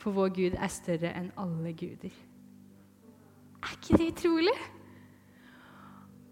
For 0.00 0.14
vår 0.16 0.32
Gud 0.36 0.54
er 0.56 0.72
større 0.72 1.12
enn 1.16 1.32
alle 1.40 1.72
guder. 1.76 2.12
Er 3.60 3.72
ikke 3.76 3.98
det 3.98 4.12
utrolig? 4.14 4.56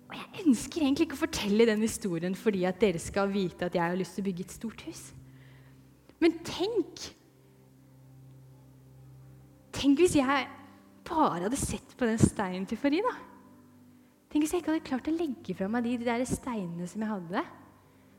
Og 0.09 0.15
Jeg 0.17 0.47
ønsker 0.47 0.83
egentlig 0.83 1.09
ikke 1.09 1.19
å 1.19 1.25
fortelle 1.27 1.67
den 1.69 1.85
historien 1.85 2.37
fordi 2.39 2.65
at 2.65 2.81
dere 2.81 3.01
skal 3.03 3.29
vite 3.33 3.69
at 3.69 3.77
jeg 3.77 3.85
har 3.85 3.99
lyst 3.99 4.17
til 4.17 4.25
å 4.25 4.29
bygge 4.31 4.47
et 4.47 4.55
stort 4.57 4.85
hus. 4.89 5.03
Men 6.23 6.39
tenk 6.47 7.11
Tenk 9.79 10.01
hvis 10.03 10.17
jeg 10.19 10.47
bare 11.07 11.45
hadde 11.45 11.59
sett 11.61 11.93
på 11.95 12.07
den 12.09 12.19
steinen 12.19 12.67
til 12.67 12.81
Farid. 12.81 13.05
da. 13.07 13.15
Tenk 14.29 14.43
hvis 14.43 14.53
jeg 14.53 14.63
ikke 14.63 14.73
hadde 14.75 14.89
klart 14.89 15.11
å 15.11 15.15
legge 15.15 15.55
fra 15.55 15.69
meg 15.71 15.87
de, 15.87 15.93
de 16.01 16.09
der 16.09 16.25
steinene 16.27 16.89
som 16.91 17.05
jeg 17.05 17.13
hadde. 17.13 17.45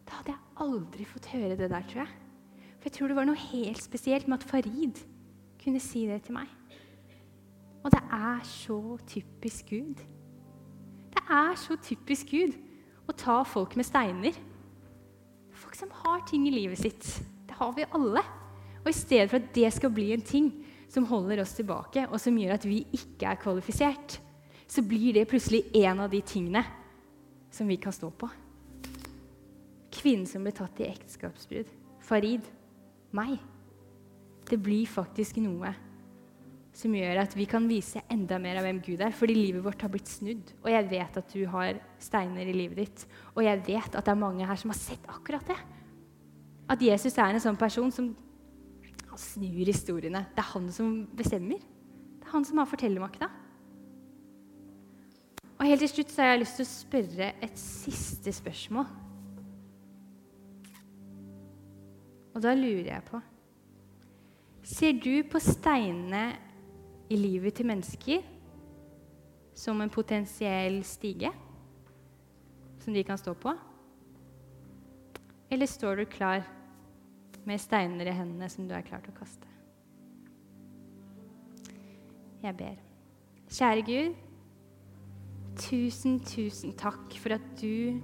Da 0.08 0.22
hadde 0.22 0.32
jeg 0.32 0.64
aldri 0.64 1.08
fått 1.10 1.28
høre 1.34 1.58
det 1.60 1.68
der, 1.68 1.84
tror 1.90 2.06
jeg. 2.06 2.14
For 2.80 2.88
jeg 2.88 2.96
tror 2.96 3.12
det 3.12 3.18
var 3.18 3.28
noe 3.28 3.42
helt 3.50 3.84
spesielt 3.84 4.30
med 4.32 4.40
at 4.40 4.48
Farid 4.48 5.02
kunne 5.60 5.82
si 5.84 6.06
det 6.08 6.22
til 6.26 6.38
meg. 6.38 6.48
Og 7.84 7.92
det 7.92 8.02
er 8.08 8.40
så 8.48 8.80
typisk 9.12 9.76
Gud. 9.76 10.00
Det 11.12 11.26
er 11.28 11.60
så 11.60 11.76
typisk 11.84 12.32
Gud 12.32 12.56
å 13.10 13.16
ta 13.20 13.42
folk 13.44 13.76
med 13.76 13.88
steiner. 13.88 14.40
Folk 15.60 15.76
som 15.76 15.92
har 16.06 16.24
ting 16.30 16.48
i 16.48 16.56
livet 16.56 16.80
sitt. 16.80 17.04
Det 17.48 17.60
har 17.60 17.76
vi 17.76 17.88
alle. 17.92 18.24
Og 18.80 18.92
i 18.94 18.96
stedet 18.96 19.28
for 19.28 19.44
at 19.44 19.52
det 19.56 19.76
skal 19.76 19.92
bli 19.92 20.14
en 20.16 20.24
ting 20.24 20.54
som 20.90 21.06
holder 21.10 21.44
oss 21.44 21.54
tilbake, 21.58 22.08
og 22.10 22.20
som 22.22 22.38
gjør 22.38 22.56
at 22.58 22.66
vi 22.68 22.82
ikke 22.96 23.30
er 23.30 23.40
kvalifisert, 23.42 24.20
så 24.70 24.84
blir 24.86 25.14
det 25.18 25.28
plutselig 25.30 25.64
en 25.82 26.04
av 26.06 26.12
de 26.12 26.22
tingene 26.26 26.64
som 27.54 27.70
vi 27.70 27.78
kan 27.82 27.94
stå 27.94 28.10
på. 28.14 28.30
Kvinnen 30.00 30.28
som 30.30 30.46
ble 30.46 30.54
tatt 30.56 30.82
i 30.82 30.90
ekteskapsbrudd. 30.90 31.70
Farid. 32.06 32.46
Meg. 33.18 33.40
Det 34.50 34.58
blir 34.62 34.90
faktisk 34.90 35.40
noe 35.42 35.74
som 36.80 36.94
gjør 36.96 37.24
at 37.24 37.34
vi 37.36 37.48
kan 37.50 37.66
vise 37.68 38.02
enda 38.14 38.38
mer 38.40 38.60
av 38.60 38.66
hvem 38.68 38.80
Gud 38.86 39.02
er, 39.04 39.14
fordi 39.16 39.36
livet 39.36 39.64
vårt 39.66 39.82
har 39.84 39.92
blitt 39.92 40.10
snudd. 40.10 40.54
Og 40.62 40.70
jeg 40.72 40.88
vet 40.92 41.18
at 41.20 41.34
du 41.34 41.42
har 41.52 41.82
steiner 42.02 42.48
i 42.48 42.56
livet 42.56 42.80
ditt, 42.80 43.06
og 43.34 43.44
jeg 43.44 43.62
vet 43.68 43.98
at 43.98 44.06
det 44.06 44.14
er 44.14 44.22
mange 44.22 44.48
her 44.48 44.60
som 44.60 44.72
har 44.72 44.80
sett 44.80 45.10
akkurat 45.12 45.50
det. 45.50 45.58
At 46.70 46.86
Jesus 46.86 47.18
er 47.18 47.34
en 47.34 47.44
sånn 47.44 47.60
person 47.60 47.92
som 47.92 48.14
snur 49.18 49.66
historiene. 49.66 50.26
Det 50.36 50.44
er 50.44 50.52
han 50.54 50.72
som 50.72 51.08
bestemmer. 51.18 51.58
Det 51.58 52.28
er 52.28 52.34
han 52.34 52.46
som 52.46 52.62
har 52.62 52.70
fortellermakta. 52.70 53.30
Og 55.60 55.66
helt 55.68 55.82
til 55.84 55.90
slutt 55.90 56.12
så 56.14 56.22
har 56.22 56.30
jeg 56.34 56.44
lyst 56.44 56.60
til 56.60 56.68
å 56.68 56.72
spørre 56.72 57.30
et 57.44 57.60
siste 57.60 58.32
spørsmål. 58.32 58.86
Og 62.36 62.44
da 62.46 62.54
lurer 62.56 62.94
jeg 62.94 63.04
på 63.10 63.20
Ser 64.70 65.00
du 65.02 65.24
på 65.26 65.40
steinene 65.42 66.36
i 67.10 67.18
livet 67.18 67.56
til 67.58 67.66
mennesker 67.66 68.22
som 69.58 69.82
en 69.82 69.90
potensiell 69.90 70.84
stige 70.86 71.32
som 72.84 72.94
de 72.94 73.04
kan 73.04 73.18
stå 73.18 73.34
på? 73.34 73.56
Eller 75.50 75.66
står 75.66 76.04
du 76.04 76.06
klar 76.06 76.46
med 77.50 77.62
steiner 77.62 78.10
i 78.10 78.14
hendene 78.14 78.50
som 78.52 78.68
du 78.70 78.76
er 78.78 78.86
klar 78.86 79.02
til 79.04 79.14
å 79.14 79.20
kaste? 79.20 79.50
Jeg 82.40 82.56
ber. 82.56 82.76
Kjære 83.50 83.86
Gud, 83.88 84.20
tusen, 85.60 86.20
tusen 86.24 86.76
takk 86.78 87.16
for 87.20 87.36
at 87.36 87.48
du 87.60 87.98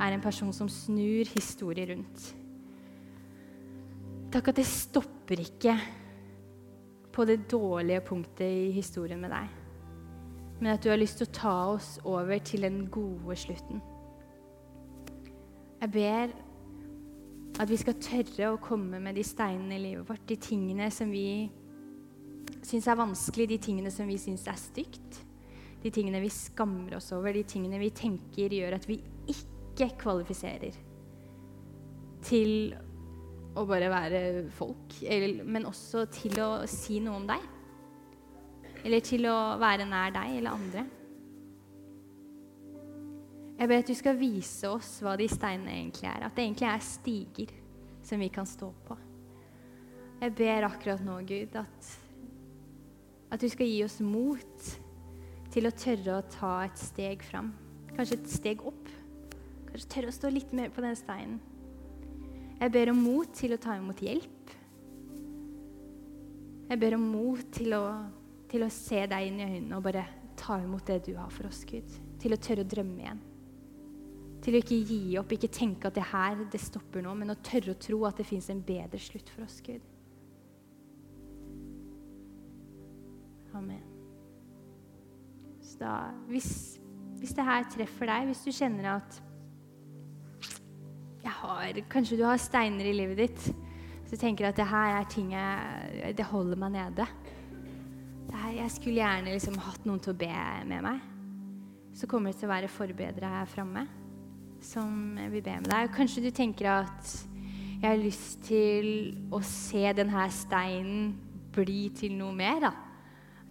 er 0.00 0.12
en 0.14 0.22
person 0.22 0.52
som 0.54 0.68
snur 0.70 1.28
historier 1.32 1.94
rundt. 1.94 2.28
Takk 4.30 4.52
at 4.52 4.60
det 4.60 4.66
stopper 4.68 5.42
ikke 5.42 5.74
på 7.10 7.26
det 7.26 7.40
dårlige 7.50 8.04
punktet 8.06 8.46
i 8.46 8.68
historien 8.76 9.18
med 9.20 9.32
deg, 9.34 9.48
men 10.60 10.74
at 10.74 10.84
du 10.84 10.92
har 10.92 11.00
lyst 11.00 11.18
til 11.18 11.26
å 11.26 11.38
ta 11.40 11.56
oss 11.72 11.96
over 12.06 12.38
til 12.46 12.68
den 12.68 12.84
gode 12.92 13.36
slutten. 13.40 13.82
Jeg 15.80 15.92
ber 15.96 16.36
at 17.60 17.68
vi 17.68 17.78
skal 17.80 17.98
tørre 18.00 18.52
å 18.54 18.60
komme 18.62 19.00
med 19.02 19.18
de 19.18 19.24
steinene 19.26 19.76
i 19.76 19.82
livet 19.82 20.08
vårt, 20.08 20.22
de 20.28 20.36
tingene 20.40 20.88
som 20.94 21.10
vi 21.12 21.50
syns 22.64 22.86
er 22.88 22.98
vanskelig, 22.98 23.48
de 23.50 23.58
tingene 23.60 23.92
som 23.92 24.08
vi 24.08 24.16
syns 24.20 24.46
er 24.48 24.60
stygt, 24.60 25.20
de 25.80 25.92
tingene 25.92 26.22
vi 26.22 26.30
skammer 26.32 26.96
oss 26.96 27.10
over, 27.16 27.34
de 27.36 27.44
tingene 27.48 27.80
vi 27.80 27.90
tenker 27.96 28.52
gjør 28.52 28.76
at 28.76 28.88
vi 28.88 28.98
ikke 29.32 29.90
kvalifiserer 30.00 30.76
til 32.24 32.72
å 33.56 33.64
bare 33.68 33.88
være 33.90 34.22
folk, 34.54 35.00
men 35.44 35.68
også 35.68 36.06
til 36.14 36.36
å 36.40 36.50
si 36.70 37.00
noe 37.02 37.18
om 37.18 37.28
deg. 37.28 37.46
Eller 38.84 39.04
til 39.04 39.26
å 39.28 39.36
være 39.60 39.88
nær 39.88 40.12
deg 40.14 40.38
eller 40.38 40.56
andre. 40.56 40.84
Jeg 43.60 43.68
ber 43.68 43.82
at 43.82 43.90
du 43.90 43.92
skal 43.92 44.16
vise 44.16 44.68
oss 44.72 44.94
hva 45.04 45.18
de 45.20 45.26
steinene 45.28 45.74
egentlig 45.74 46.06
er. 46.08 46.22
At 46.24 46.36
det 46.36 46.46
egentlig 46.46 46.68
er 46.70 46.84
stiger 46.84 47.50
som 48.08 48.22
vi 48.22 48.30
kan 48.32 48.48
stå 48.48 48.70
på. 48.86 48.96
Jeg 50.20 50.32
ber 50.36 50.64
akkurat 50.68 51.02
nå, 51.04 51.18
Gud, 51.28 51.58
at, 51.60 51.90
at 53.28 53.40
du 53.40 53.48
skal 53.52 53.68
gi 53.68 53.82
oss 53.84 53.98
mot 54.00 54.72
til 55.52 55.68
å 55.68 55.74
tørre 55.76 56.16
å 56.16 56.24
ta 56.32 56.54
et 56.64 56.80
steg 56.80 57.24
fram. 57.26 57.52
Kanskje 57.92 58.16
et 58.16 58.32
steg 58.32 58.64
opp. 58.64 58.90
Kanskje 59.68 59.92
tørre 59.92 60.12
å 60.12 60.16
stå 60.16 60.32
litt 60.32 60.56
mer 60.56 60.72
på 60.72 60.84
den 60.84 60.96
steinen. 60.96 61.38
Jeg 62.60 62.72
ber 62.72 62.92
om 62.92 63.04
mot 63.04 63.28
til 63.36 63.56
å 63.56 63.60
ta 63.60 63.76
imot 63.76 64.00
hjelp. 64.04 64.52
Jeg 66.70 66.80
ber 66.80 66.96
om 66.96 67.08
mot 67.12 67.44
til 67.52 67.76
å, 67.76 67.84
til 68.48 68.64
å 68.64 68.72
se 68.72 69.04
deg 69.10 69.28
inn 69.28 69.40
i 69.40 69.48
øynene 69.48 69.76
og 69.76 69.84
bare 69.84 70.04
ta 70.40 70.60
imot 70.60 70.88
det 70.88 71.02
du 71.10 71.16
har 71.18 71.32
for 71.32 71.48
oss, 71.48 71.66
Gud. 71.68 72.00
Til 72.20 72.36
å 72.36 72.40
tørre 72.40 72.64
å 72.64 72.72
drømme 72.76 73.04
igjen. 73.04 73.26
Til 74.40 74.56
å 74.56 74.60
ikke 74.62 74.78
gi 74.88 75.00
opp, 75.20 75.32
ikke 75.36 75.50
tenke 75.52 75.90
at 75.90 75.96
det 75.98 76.06
her 76.14 76.44
det 76.52 76.60
stopper 76.62 77.04
nå, 77.04 77.12
men 77.18 77.34
å 77.34 77.40
tørre 77.44 77.74
å 77.74 77.80
tro 77.80 78.04
at 78.08 78.20
det 78.20 78.28
fins 78.28 78.48
en 78.52 78.62
bedre 78.64 79.00
slutt 79.00 79.28
for 79.28 79.44
oss, 79.44 79.58
Gud. 79.64 79.82
Amen. 83.58 83.82
Så 85.60 85.76
da, 85.82 85.94
hvis, 86.30 86.78
hvis 87.20 87.34
det 87.36 87.44
her 87.44 87.66
treffer 87.68 88.08
deg, 88.08 88.30
hvis 88.30 88.46
du 88.46 88.54
kjenner 88.54 88.94
at 88.96 89.20
har, 91.40 91.76
Kanskje 91.88 92.18
du 92.20 92.24
har 92.26 92.40
steiner 92.40 92.84
i 92.84 92.92
livet 92.92 93.16
ditt 93.16 93.44
Så 93.46 94.16
jeg 94.16 94.20
tenker 94.20 94.48
at 94.48 94.58
det 94.58 94.66
her 94.68 94.96
er 94.98 95.06
ting 95.08 95.30
jeg, 95.32 96.14
det 96.18 96.26
holder 96.26 96.58
meg 96.58 96.74
nede. 96.74 97.06
Jeg 98.50 98.72
skulle 98.74 98.98
gjerne 98.98 99.32
liksom 99.36 99.56
hatt 99.62 99.86
noen 99.86 100.00
til 100.02 100.12
å 100.12 100.18
be 100.18 100.32
med 100.66 100.82
meg. 100.82 101.04
Så 101.94 102.08
kommer 102.10 102.32
det 102.32 102.40
til 102.40 102.48
å 102.48 102.52
være 102.54 102.70
forbedrere 102.72 103.30
her 103.36 103.50
framme 103.50 103.86
som 104.64 105.16
jeg 105.18 105.32
vil 105.32 105.44
be 105.44 105.56
med 105.62 105.70
deg. 105.72 105.90
Kanskje 105.94 106.22
du 106.24 106.30
tenker 106.34 106.70
at 106.72 107.10
jeg 107.80 107.88
har 107.88 108.00
lyst 108.00 108.42
til 108.44 108.88
å 109.32 109.40
se 109.46 109.82
denne 109.96 110.26
steinen 110.34 111.12
bli 111.54 111.88
til 111.96 112.16
noe 112.18 112.34
mer. 112.36 112.60
da. 112.60 112.72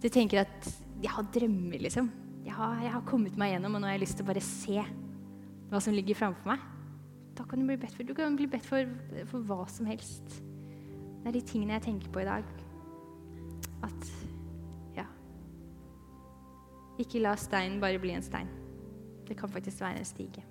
Du 0.00 0.08
tenker 0.08 0.44
at 0.44 0.68
jeg 1.02 1.10
har 1.10 1.26
drømmer, 1.34 1.80
liksom. 1.82 2.10
Jeg 2.44 2.54
har, 2.56 2.78
jeg 2.82 2.92
har 2.92 3.06
kommet 3.08 3.36
meg 3.36 3.54
gjennom, 3.54 3.74
og 3.74 3.82
nå 3.82 3.88
har 3.88 3.98
jeg 3.98 4.04
lyst 4.04 4.16
til 4.20 4.24
å 4.24 4.30
bare 4.30 4.44
se 4.44 4.84
hva 5.70 5.80
som 5.82 5.94
ligger 5.94 6.18
framfor 6.18 6.50
meg. 6.50 6.62
Da 7.36 7.44
kan 7.48 7.60
du 7.60 7.66
bli 7.66 7.76
bedt 7.80 7.96
for. 7.96 8.06
Du 8.06 8.14
kan 8.16 8.36
bli 8.36 8.46
bedt 8.50 8.66
for, 8.66 8.88
for 9.30 9.44
hva 9.48 9.64
som 9.70 9.88
helst. 9.90 10.40
Det 11.20 11.28
er 11.28 11.36
de 11.36 11.44
tingene 11.44 11.76
jeg 11.76 11.88
tenker 11.88 12.12
på 12.12 12.22
i 12.22 12.28
dag. 12.28 12.46
At 13.84 14.08
ja 14.96 15.06
Ikke 17.00 17.22
la 17.22 17.34
steinen 17.40 17.80
bare 17.80 18.00
bli 18.00 18.12
en 18.16 18.24
stein. 18.24 18.48
Det 19.28 19.36
kan 19.38 19.48
faktisk 19.48 19.80
være 19.80 20.00
en 20.00 20.08
stige. 20.08 20.44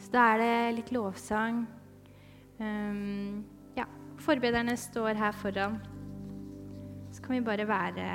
Så 0.00 0.12
da 0.14 0.26
er 0.32 0.40
det 0.40 0.76
litt 0.78 0.92
lovsang. 0.96 1.64
Um, 2.60 3.44
ja, 3.76 3.84
forbederne 4.20 4.76
står 4.80 5.18
her 5.20 5.36
foran. 5.36 5.78
Så 7.12 7.22
kan 7.22 7.36
vi 7.36 7.44
bare 7.44 7.68
være, 7.68 8.08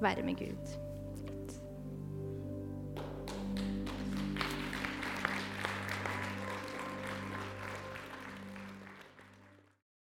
være 0.00 0.24
med 0.24 0.40
Gud. 0.40 0.85